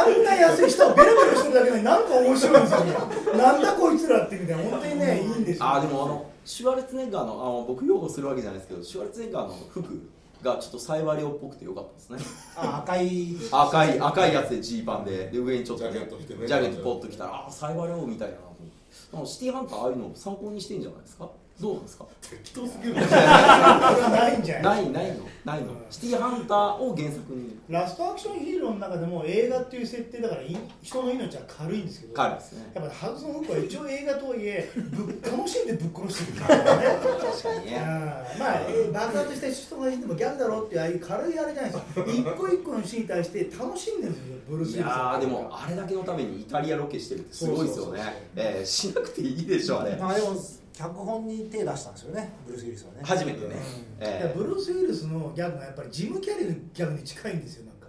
[0.00, 5.66] あんな安い人をベロベロしてるだけでなんか面白いんですよなんだこいつらってみたいな本当にねいいんですよ。
[5.66, 10.10] あーでもあのシュワルツェネッガーのあの僕擁護するわけじゃないですけどシュワルツェネッガーの服
[10.42, 12.18] がちょっとサイバリオっぽくてよかったですね。
[12.56, 15.30] あ赤い赤い赤いやつでジーパンで。
[15.30, 21.28] で上にちょっと、ね、ジャケット着てねジャケットポッと着たらあーサイバリオみたいだなシティハンターああいうの参考にしてんじゃないですか
[21.60, 22.06] どうなんですか？
[22.22, 22.94] 適当すぎる。
[22.94, 24.90] ないんじゃない？
[24.90, 25.24] ないないの？
[25.44, 25.68] ないの？
[25.90, 27.58] シティハンターを原作に。
[27.68, 32.70] ラストアクションヒーローの中でも映画っていう設定だからい人の命は軽いんですけど彼ですね。
[32.74, 36.84] やっぱハドソン・フックは一応映画とはいえぶ 楽しんでぶっ殺してるからね。
[37.20, 37.76] 確かにね。
[37.76, 38.38] うん。
[38.38, 44.86] まあ、えー爆発した人がいてもギャグだろうっていうああいう軽いあれじゃないですよ一個一個のシーンに対して楽しんでるんですよブルース・リス。
[44.86, 48.14] はやーでもあれだけのためにイタリアロケしてるってすごいですよそうそうそうそう。
[48.14, 49.96] ねえーしなくていいでしょあれ。
[49.96, 50.28] まあでも
[50.80, 53.00] 脚本に手出したんですよねブルース・ウィリスはね。
[53.02, 53.56] 初めてね。
[54.00, 57.86] えブルース・ウィリスのギャグがやっぱりジム・キャリーのギャグに近いんですよなんか。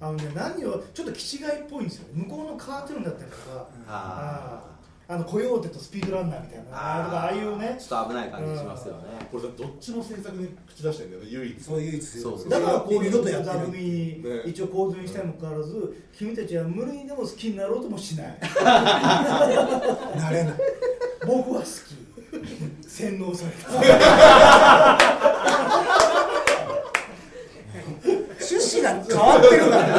[0.00, 3.68] あのね何をちょっと気違いっぽいんですよ向こうのカートゥーンだったりとか。
[3.86, 4.76] ああ
[5.08, 6.64] あのコヨーテとスピードランナーみたいな。
[6.72, 7.76] あああいうね。
[7.78, 9.02] ちょっと危ない感じしますよね。
[9.30, 11.62] これさどっちの制作に口出してんだよね唯一。
[11.62, 12.48] そういう唯一そうそう。
[12.48, 18.38] だからこう二度とやってる一応構図にしたにもかかわらず君たちは無理にでも好きになろうともしない。
[18.66, 20.54] なれない。
[21.24, 22.05] 僕は好き
[22.86, 24.98] 洗脳された。
[28.46, 29.96] 趣旨が変わってるからな。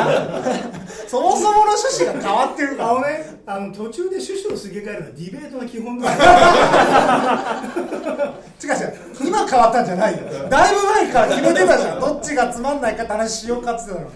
[1.07, 2.91] そもそもの趣旨が変わってるから。
[2.91, 6.11] あのねあの途中で趣旨をすげ替えるのはディベートの基本だ。
[8.63, 8.93] 違う違う。
[9.25, 10.19] 今変わったんじゃないよ。
[10.49, 11.99] だいぶ前から決めてたじゃん。
[11.99, 14.07] どっちがつまんないかって話しようかっつってたの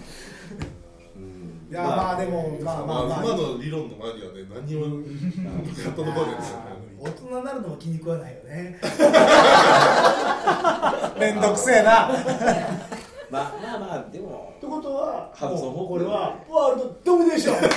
[1.16, 3.24] うんいやまあでもまあまあまあ。
[3.24, 8.78] 今の理論の前にはね何もやったところでですよね大人になるのも気に食わないよね。
[11.18, 12.08] めんどくせえな。
[13.28, 14.52] まあまあまあでも。
[14.56, 17.62] ってことはハドソンもうこれはワールドドミネーション。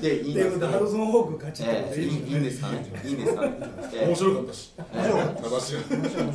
[0.00, 2.90] でいいんで、ですかハドソン・ホーク勝ちっていいんですかね。
[3.04, 3.58] いいんですかね。
[3.92, 4.72] ええ面白かったし。
[4.94, 5.72] 面白かっ正し。
[5.72, 5.76] い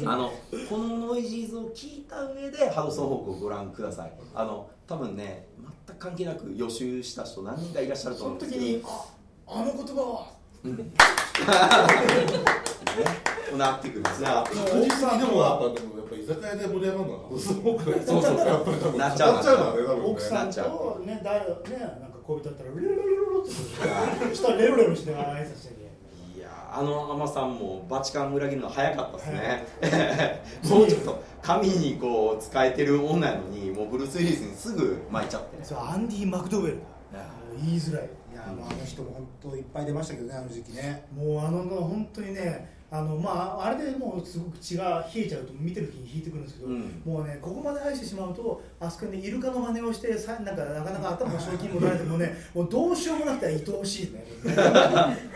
[0.05, 0.31] あの
[0.69, 4.13] このノイジーズを聞いた上でハドソンホークをご覧ください。
[4.35, 5.47] あの多分ね
[5.87, 8.65] 全く関係なく予習した人何人かいらっしゃるとその思うんですけど。
[8.65, 9.05] 時に、あ
[9.47, 10.85] あの言葉は、ね
[13.57, 21.45] なってくるつながってくる確実にでもやっぱでもやっぱ居酒屋で盛り上がるのはすごくそうそうやっぱり多分なっちゃうなっちゃうね多分奥さんとね、誰ね、
[22.01, 25.83] なんか恋人だったら、レロレロレロって、下レロレロして挨拶して。
[26.35, 29.65] いやあの海女さんもバチカン裏切るの早かったですね
[30.69, 36.83] もうちょっと神にこう使えてる女やのにもうブルース・ウィリスにすぐ巻いちゃってそう、アンディ・マクドウェルだ。
[37.61, 38.09] 言いづらい。
[38.51, 41.05] もうあの人も本当いっぱい出ましたけどねあの時期ね。
[41.15, 47.01] もうあの本当にねあのまああれでもうすごく血が冷えちゃうと見てる気に引いてくるんですけど、うん。
[47.03, 54.23] もうねここまで愛してしまうとあそこにイルカの真似をしてさなんかなかなか頭が正気に戻られてもね もうどうしようもなくて愛おしいね。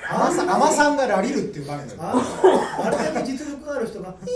[0.08, 2.00] 甘さ甘さんがラリるっていう場面ですよ。
[2.04, 2.14] あ
[2.84, 4.28] あれだけ実力がある人が「ヒー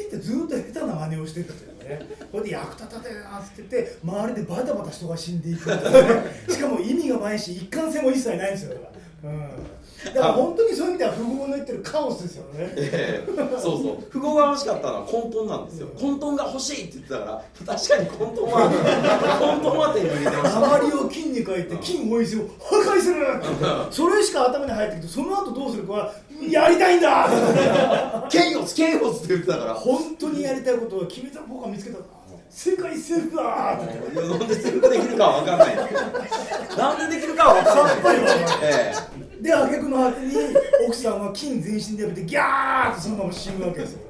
[0.00, 2.00] ヒー」ってずっと下手な真似をしてたというね。
[2.30, 6.30] これで役立たてなって言って周りでバタバタ人が死んでいくっていうね。
[6.48, 8.86] しかも意味がないし一貫性も一切ないんですよだか
[9.24, 9.50] ら,、うん、
[10.14, 12.72] だから本当にそういう意味では富豪の言ってるカオスですよね。
[12.76, 13.32] ええ。
[13.60, 14.02] そうそう。
[14.12, 15.88] 富豪が欲しかったのは混沌なんですよ。
[15.98, 17.74] 混沌が欲しいって言ってたから。
[17.76, 18.68] 確かに混沌は
[19.40, 20.58] 混沌は手に入れてました。
[20.58, 23.16] 周りを金に変えて金本位を破壊する
[23.90, 26.14] それしか頭に入ってきてその後どうするかは
[26.48, 29.74] やりたいんだケイオスケイオスって言ってたから。
[29.74, 31.98] 本当にやりたいことを君と僕が見つけた
[32.56, 35.76] 世界征服だっていやなんでセルフできるかは分かんない。
[35.76, 37.94] なんでできるかは分かんない。
[37.94, 39.42] さっぱり分かんないえ。
[39.42, 40.32] で挙句の果てに
[40.88, 44.00] 奥さんは金全身でやめてギャーってそのまま死ぬわけですよ。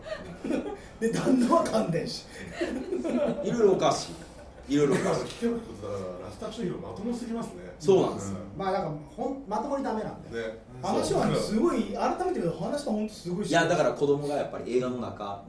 [1.00, 2.24] で旦那は感電死。
[3.42, 4.10] えいろいろおかし
[4.68, 4.74] い。
[4.74, 5.24] いろいろおかしい。
[5.24, 7.52] 聞けば聞くほどだからラストアクションヒーローまともすぎますね。
[7.80, 8.30] そうなんです。
[8.30, 10.38] よまあだからほんまともにダメなんで。
[10.38, 10.58] ね。
[10.80, 15.42] 話はねすごい改めて話が本当すごいしいやだから子供がやっぱり映画の中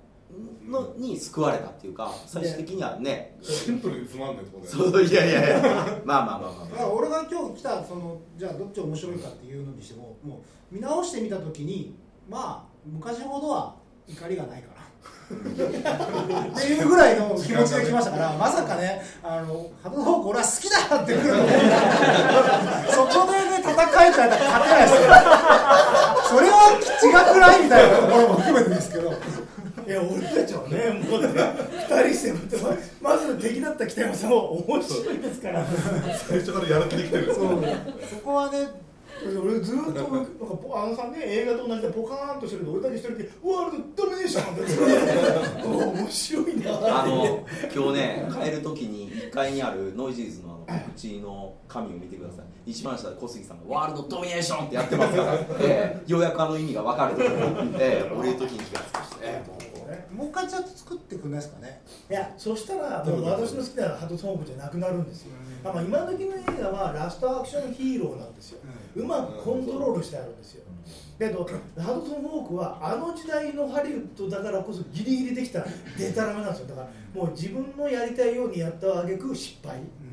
[0.68, 3.38] のに救われたっていうか最終的にはね。
[3.42, 6.02] シンプルにつまんないところでそういやいやいや。
[6.06, 11.96] まあまあまあまあだまから俺が今日来たそのじゃあどっち面白いかっていうのにしても もう見直してみた時に
[12.30, 13.76] まあ昔ほどは
[14.08, 21.48] 怒りがないかなっていうぐらいの気持ちで来ましたからまさかねあのハドホーク俺は好きだって来ると思う
[22.92, 25.00] そこでね戦えちゃったら勝てないですよ。
[26.28, 29.12] それは気が暗いみたいなところも含めてですけど
[29.88, 31.40] いや俺たちはねもうだって
[32.04, 32.58] 二人してもって
[33.02, 35.66] ままず敵だった北山さんは面白いですから。
[35.66, 37.34] 最初からやる気できてる。
[37.34, 37.64] そう。
[38.10, 38.68] そこはね
[39.26, 45.98] 俺ずっとなんかポあのさんね映画と同じでポカーンとしてるけど俺だけ一人でワールドドミネーションって。
[45.98, 52.46] 面白いなあの今日ね帰る時に1階にあるノイジーズのあの告知の紙を見てください。
[52.70, 59.58] 一番下で小杉さんが「ワールドドミネーション」ってやってますから、ええようやくあの意味が分かると思う、ええ、俺の時に気がつきました、ええもう
[60.12, 61.82] もう一回ちゃんと作ってくんないですかね。
[62.10, 65.32] いやそしたらもう私の好きなハドソンホークじゃなくなるんですよ、
[65.64, 68.60] あまあ、今時の映画はラストアクションヒーローなんですよ、
[68.96, 70.64] うまくコントロールしてあるんですよ、
[71.20, 75.66] だけどハドソン・ホークはあの時代のハリウッドだからこそギリギリできた
[75.98, 76.68] デタラメなんですよ。
[76.68, 80.07] だからもう自分のやりたいようにやったあげく失敗、うん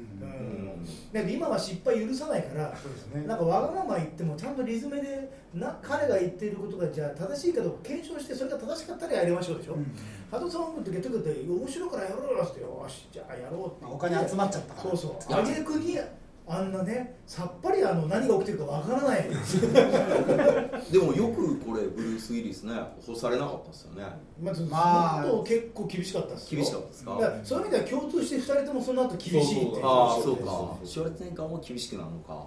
[1.12, 3.26] だけど今は失敗許さないからそうですね。
[3.26, 9.96] なんかわがまま言ってもちゃんとリズムでな彼が言っていることがじゃあ正しいかどうか検証してそれが正しかったらやりましょうでしょ、うん。
[10.30, 15.34] ハドソン・ホークって結局って面白いからやろうよってよしじゃあやろうってまあお金集まっちゃったからそうそう。
[15.34, 15.98] あげくに
[16.46, 19.24] あんなねさっぱりあの何が起きてるかわからない。
[20.92, 22.74] でもよくこれブルース・ウィリスね
[23.06, 24.04] 干されなかったですよね。
[24.42, 25.22] まず、まあ。
[25.22, 26.56] その後結構厳しかったですよ。
[26.58, 27.18] 厳しかったですか？
[27.44, 29.86] そういう意味では共通して2人ともその後厳しいっていう。
[29.86, 30.36] ああそう。
[30.36, 32.46] かシュワルツェネッも厳しくなるのか。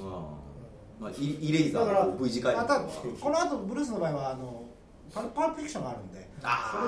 [0.00, 0.04] うん。
[1.00, 4.62] まあイイレイザーだからの V 字回またこの後ブルースの場合はあの
[5.14, 6.78] パルパルフィクションがあるんであそ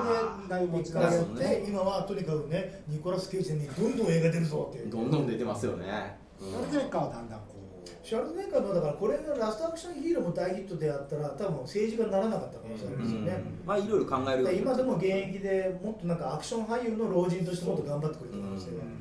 [0.43, 4.91] れでだいぶ持ち出すて、今はとにかくねニコラス・ケイジにどんどん映画出るぞっていう。
[4.91, 6.51] どんどん出てますよね、うん。
[6.51, 8.07] シャルツェネッカーはだんだんこう。
[8.07, 14.45] シャルツェネッガーのだからこれがラストアクションヒーローも大ヒットであったら多分政治家にならなかった可能性ありますよね、まあいろいろ考える。
[14.45, 19.01] で今でも現役でもっとなんかアクション俳優の老人としてもっと頑張ってくれた可能性が、うん。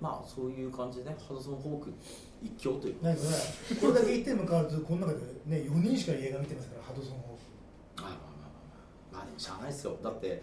[0.00, 1.92] まあそういう感じでハドソン・ホーク
[2.40, 3.02] 一強という。
[3.02, 3.28] なんかね
[3.80, 7.27] これだけ言っても変わらずこの中でね4人しか映画見てますからハドソン・ホまあまあまあま
[9.18, 9.96] あまあでもしゃあないですよ。
[10.02, 10.42] だって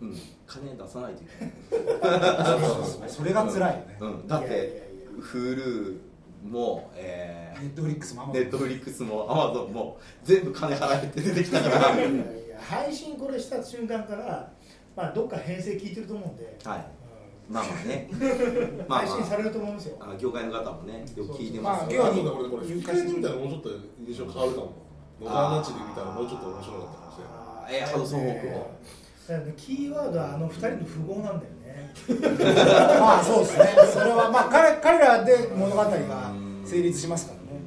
[0.00, 3.10] うん金出さないといけない。
[3.10, 3.98] それが辛いよね。
[4.00, 4.88] うん、だっいやいやいやて
[5.20, 5.98] Hulu
[6.44, 11.80] も、えネットフリックスもー、ネットフリックスも Amazon も全部金払えって出てきたから。
[11.90, 14.52] ークいやいや配信これした瞬間から
[14.96, 16.86] まあどっか編成聞いてると思うんで、はい。
[17.48, 17.54] うん。
[17.54, 18.08] まあまあね。
[18.88, 19.96] まあま配信されると思いますよ。
[20.00, 21.94] あ業界の方もねよく聞いてまあます。
[21.94, 23.70] 業にあとね俺これ吹き替えで見たらもうちょっと
[24.06, 24.72] 印象変わるかも
[25.20, 27.07] 野沢那智で見たらもうちょっと面白かった
[27.70, 28.70] えーハドソン・ホークを
[29.56, 31.92] キーワードはあの二人の富豪なんだよね。
[32.98, 33.66] まあそうですね。
[33.92, 35.90] それはまあ彼彼らで物語が
[36.64, 37.60] 成立しますからね。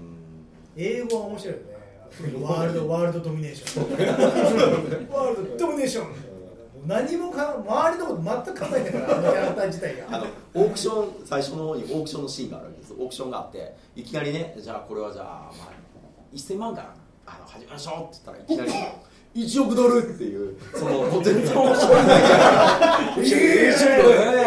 [0.75, 1.65] 英語は面白いよね。
[2.41, 3.91] ワールドワールドドミネーション。
[5.13, 6.07] ワールドドミネーション。
[6.87, 9.07] 何もか周りのこと全く考えてない。
[9.07, 10.05] からあのキャラクター自体が。
[10.09, 10.25] あの
[10.55, 12.93] オークション最初の方にオークションのシーンがあるわけです。
[12.97, 15.25] オークションがあっていきなりねじゃあこれはじゃあ、
[15.55, 16.95] まあ、1000万から
[17.27, 18.87] あの始めましょうって言ったらいきなり
[19.35, 22.27] 1億ドルっていうそのもう全然面白いんだけ。
[22.27, 22.33] ど
[23.21, 24.45] 1億ドルえ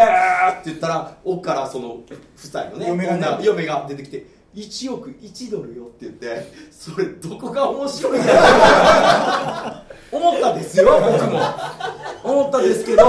[0.48, 2.04] ーって言ったら奥からその夫
[2.36, 9.80] 妻のね嫁が嫁が出てきて1億1ドルよって言ってそれどこが面白いんだろ
[10.12, 11.40] う思ったんですよ僕も。
[12.22, 13.04] 思ったんですけど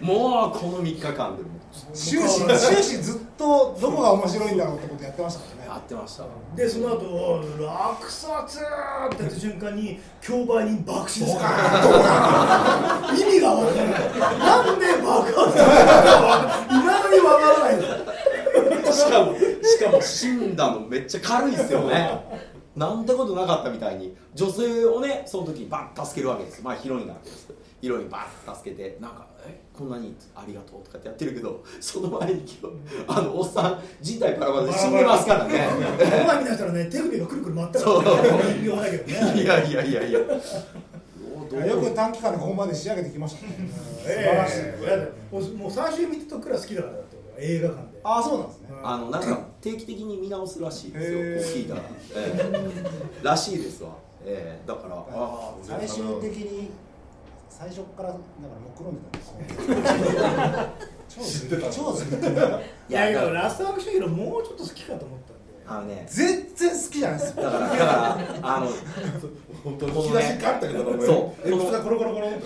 [0.00, 1.55] もうこの3日間でも
[1.94, 5.68] 終始終始ずっとどこが面白いんだろうってことやってましたからね。
[5.68, 6.24] やってました。
[6.54, 13.10] でその後落札って言った瞬間に競売人爆死ですから。
[13.14, 14.38] 意味がわからない。
[14.38, 17.76] なんで爆発するのかいまだにわからない。
[17.76, 22.46] のしかもしかも死んだのめっちゃ軽いですよね。
[22.74, 26.62] なんてことなかったみたいに女性をねその時にバッと助けるわけです。
[26.62, 27.48] まあヒロインなわけです。
[27.80, 32.44] ヒロインバッと助けてなんか「えこんなにありがとう」とかってやってるけど その前に
[33.06, 35.68] あのおっさん人体バラバラで死んでますからね。
[35.98, 38.04] この前見たらね手首がくるくる回ってるそう。
[38.04, 39.42] だけどね。
[39.42, 40.20] いやいやいやいや。
[41.48, 43.70] どうよく短期間で本番で仕上げてきましたね。
[44.02, 44.58] 素晴えらしい。
[44.58, 48.00] えだってもうもう最初に見た時から好きだからだって俺映画館で。
[48.02, 48.68] ああそうなんですね。
[48.82, 51.18] あのなんか定期的に見直すらしいですよ。
[51.20, 51.82] 聞いたら、
[52.14, 53.24] ええ。
[53.24, 53.90] らしいですわ、
[54.24, 54.68] ええ。
[54.68, 55.04] だから
[55.62, 56.70] 最終的に
[57.58, 58.22] 最初からだから
[58.60, 60.68] 目論んでたんですよ。
[61.08, 65.64] 超知ってた超ずっといやいやラストアクションヒーローもうちょっと好きかと思ったんで。
[65.66, 66.06] あのね。
[66.06, 67.44] 全然好きじゃないですよ。
[67.44, 68.68] だからだからあの
[69.64, 71.48] 本当に引き出しがあったけどそう。
[71.48, 72.44] 鉛筆がコロコロコロって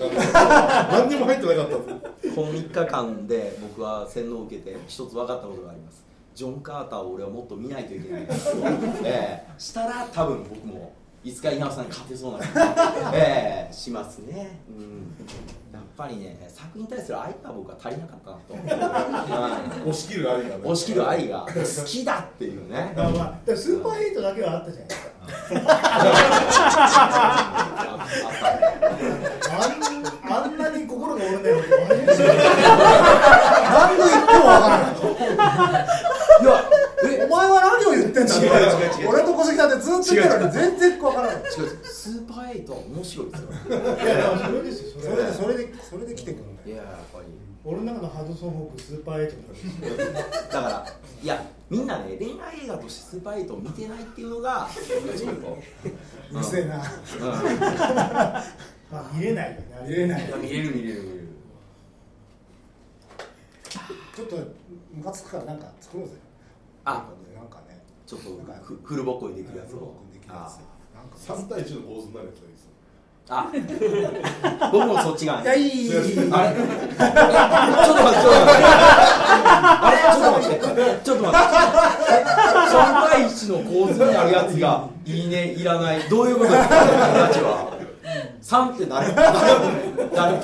[0.93, 6.05] 何にも入ってなかったんですこの3日間で僕は洗脳を受けて一つ分かったことがあります。
[6.37, 8.23] ジョン・カーターを俺はもっと見ないといけない。
[9.03, 9.53] ええ。
[9.59, 10.93] したら多分僕も
[11.23, 15.15] いつか稲尾さんに勝てそうな気が、 ええしますね、うん、
[15.71, 18.55] やっぱりね作品に対する愛が僕は足りなかったなと、
[19.35, 19.51] は
[19.85, 20.55] い押し切る愛がね。
[20.65, 22.95] 押し切る愛が好きだっていうね。
[22.97, 25.11] まあまあスーパーエイトだけはあったじゃないですか。
[29.51, 34.91] あん あんなに心が折れないこと初めて知る何度言ってもわからない。
[36.41, 36.65] いや
[37.05, 37.60] えお前は
[38.13, 39.09] 言ってんだ違う違う違う。
[39.09, 41.37] 俺と小関さんってずっと言ってるのに全然わからない。
[41.37, 41.51] 違う
[41.85, 43.49] スーパーエイトは面白いですよ。
[43.71, 45.15] いやそれですよそれ。
[45.15, 46.69] それでそれでそれで来てくるんだよ。
[46.69, 47.27] いややっぱり
[47.65, 49.35] 俺の中のハドソン・ホークスーパーエイト
[50.55, 50.87] だから
[51.23, 54.67] いやみんなね恋愛映画としてスーパーエイトを見てないっていうのが
[56.33, 56.77] うるせえな。
[56.77, 56.83] うん。
[56.83, 58.43] ま
[58.93, 59.87] あ見れないよね。
[59.87, 60.27] 見れない。
[60.27, 61.29] いや見れる見れる見れる。
[64.17, 64.37] ちょっと
[64.93, 66.15] ムカつくからなんか作ろうぜ。
[66.85, 67.05] あ
[68.11, 68.27] ちょっと
[68.65, 69.95] ふフルボッコにできるやつを。
[70.13, 70.59] できるやつ。
[70.93, 72.71] なんか3対1の構図になるやつがいいですよ
[73.33, 73.49] あ
[74.73, 75.39] 僕もそっち側。
[75.41, 75.63] にいやいい
[76.33, 78.67] あれちょっと待ってちょっと待って。
[79.79, 79.97] あれ？
[80.03, 80.59] ちょっと待って。
[81.05, 81.47] ちょっと待って
[82.11, 82.75] え3
[83.11, 86.01] 対1の構図になるやつがいいねいらない。
[86.11, 86.75] どういうことですか？
[86.75, 87.79] ラジは
[88.51, 90.41] 3って 誰誰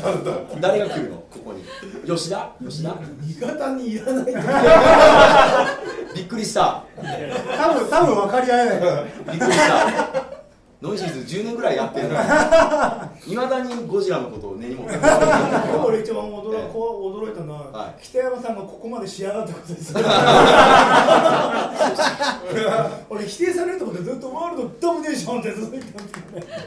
[0.61, 1.17] 誰が来るの？
[1.17, 1.65] ここに。
[2.07, 2.51] 吉田？
[2.65, 2.95] 吉田？
[3.21, 4.25] 味方にいらない。
[4.27, 4.33] と
[6.15, 6.85] びっくりした。
[6.97, 7.03] 多
[7.75, 8.79] 分多分分かり合えない。
[9.33, 10.37] びっくりした。
[10.81, 12.15] ノイシーズ10年ぐらいやってるの
[13.27, 15.01] にいまだにゴジラのことを根に持ってる。
[15.85, 18.03] 俺一番驚いこう驚いたのは、はい。
[18.05, 19.93] 北山さんがここまで仕上がったことです。
[23.11, 26.21] 俺否定されると思ってずっとワールドドミネーションって続いてたんです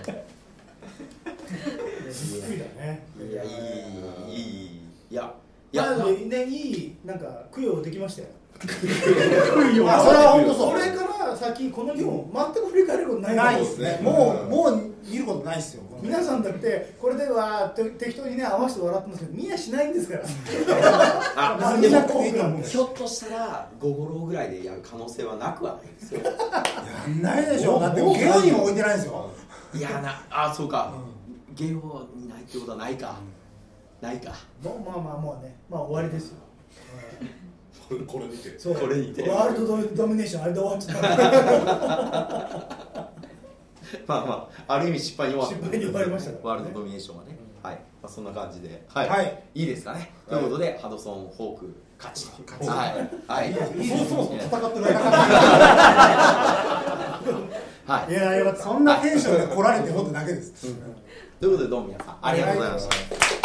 [0.06, 0.39] けどね
[1.50, 4.82] びっくりだねいやいいいいいい
[5.12, 5.34] いや
[5.72, 8.28] いいやや、まあねいいなんか供養できましたよ。
[8.60, 10.80] あそれは本当そう。
[10.80, 13.36] それから先この日も全く振り返ることない。
[13.36, 14.00] ないですね。
[14.02, 15.84] もうもう見ることないですよ。
[16.02, 20.24] 皆さんだってこれではて適当にね合わせて笑ってますけど見やしないんですから。
[21.36, 22.62] あ 何でも。
[22.64, 26.22] ひょっとしたら5五郎ぐらいでやる可能性はなくはないですよ。
[27.22, 27.80] ないでしょ。
[27.80, 29.30] だってゲオにも置いてないですよ。
[29.74, 30.92] いやなあそうか
[31.56, 33.20] ゲオにないってことはないか。
[34.02, 34.34] ないか。
[34.64, 35.56] もうまあまあもうね。
[35.70, 36.38] まあ終わりですよ。
[37.88, 38.58] これ これ見て。
[38.58, 38.76] そう。
[38.76, 39.30] これにて。
[39.30, 41.10] ワールドドミネーションあれで終わっちゃった。
[44.06, 46.32] まあまあある意味失敗に終わ失敗に終わりました。
[46.48, 47.36] ワールドドミネーションはね。
[47.64, 48.86] はい、まあ、そんな感じで。
[48.88, 49.44] はい、はい。
[49.56, 50.14] いいですかね。
[50.28, 52.28] ということでハドソン・ホーク勝ち。
[52.46, 52.70] 勝ち。
[52.70, 53.10] はい。
[53.28, 53.54] はい。
[53.86, 55.12] そもそも戦ってる間か
[57.86, 58.12] はい。
[58.12, 60.74] いやよかったそんなテンションで来られてもってだけです、
[61.40, 63.39] ということでどうも皆さんありがとうございました。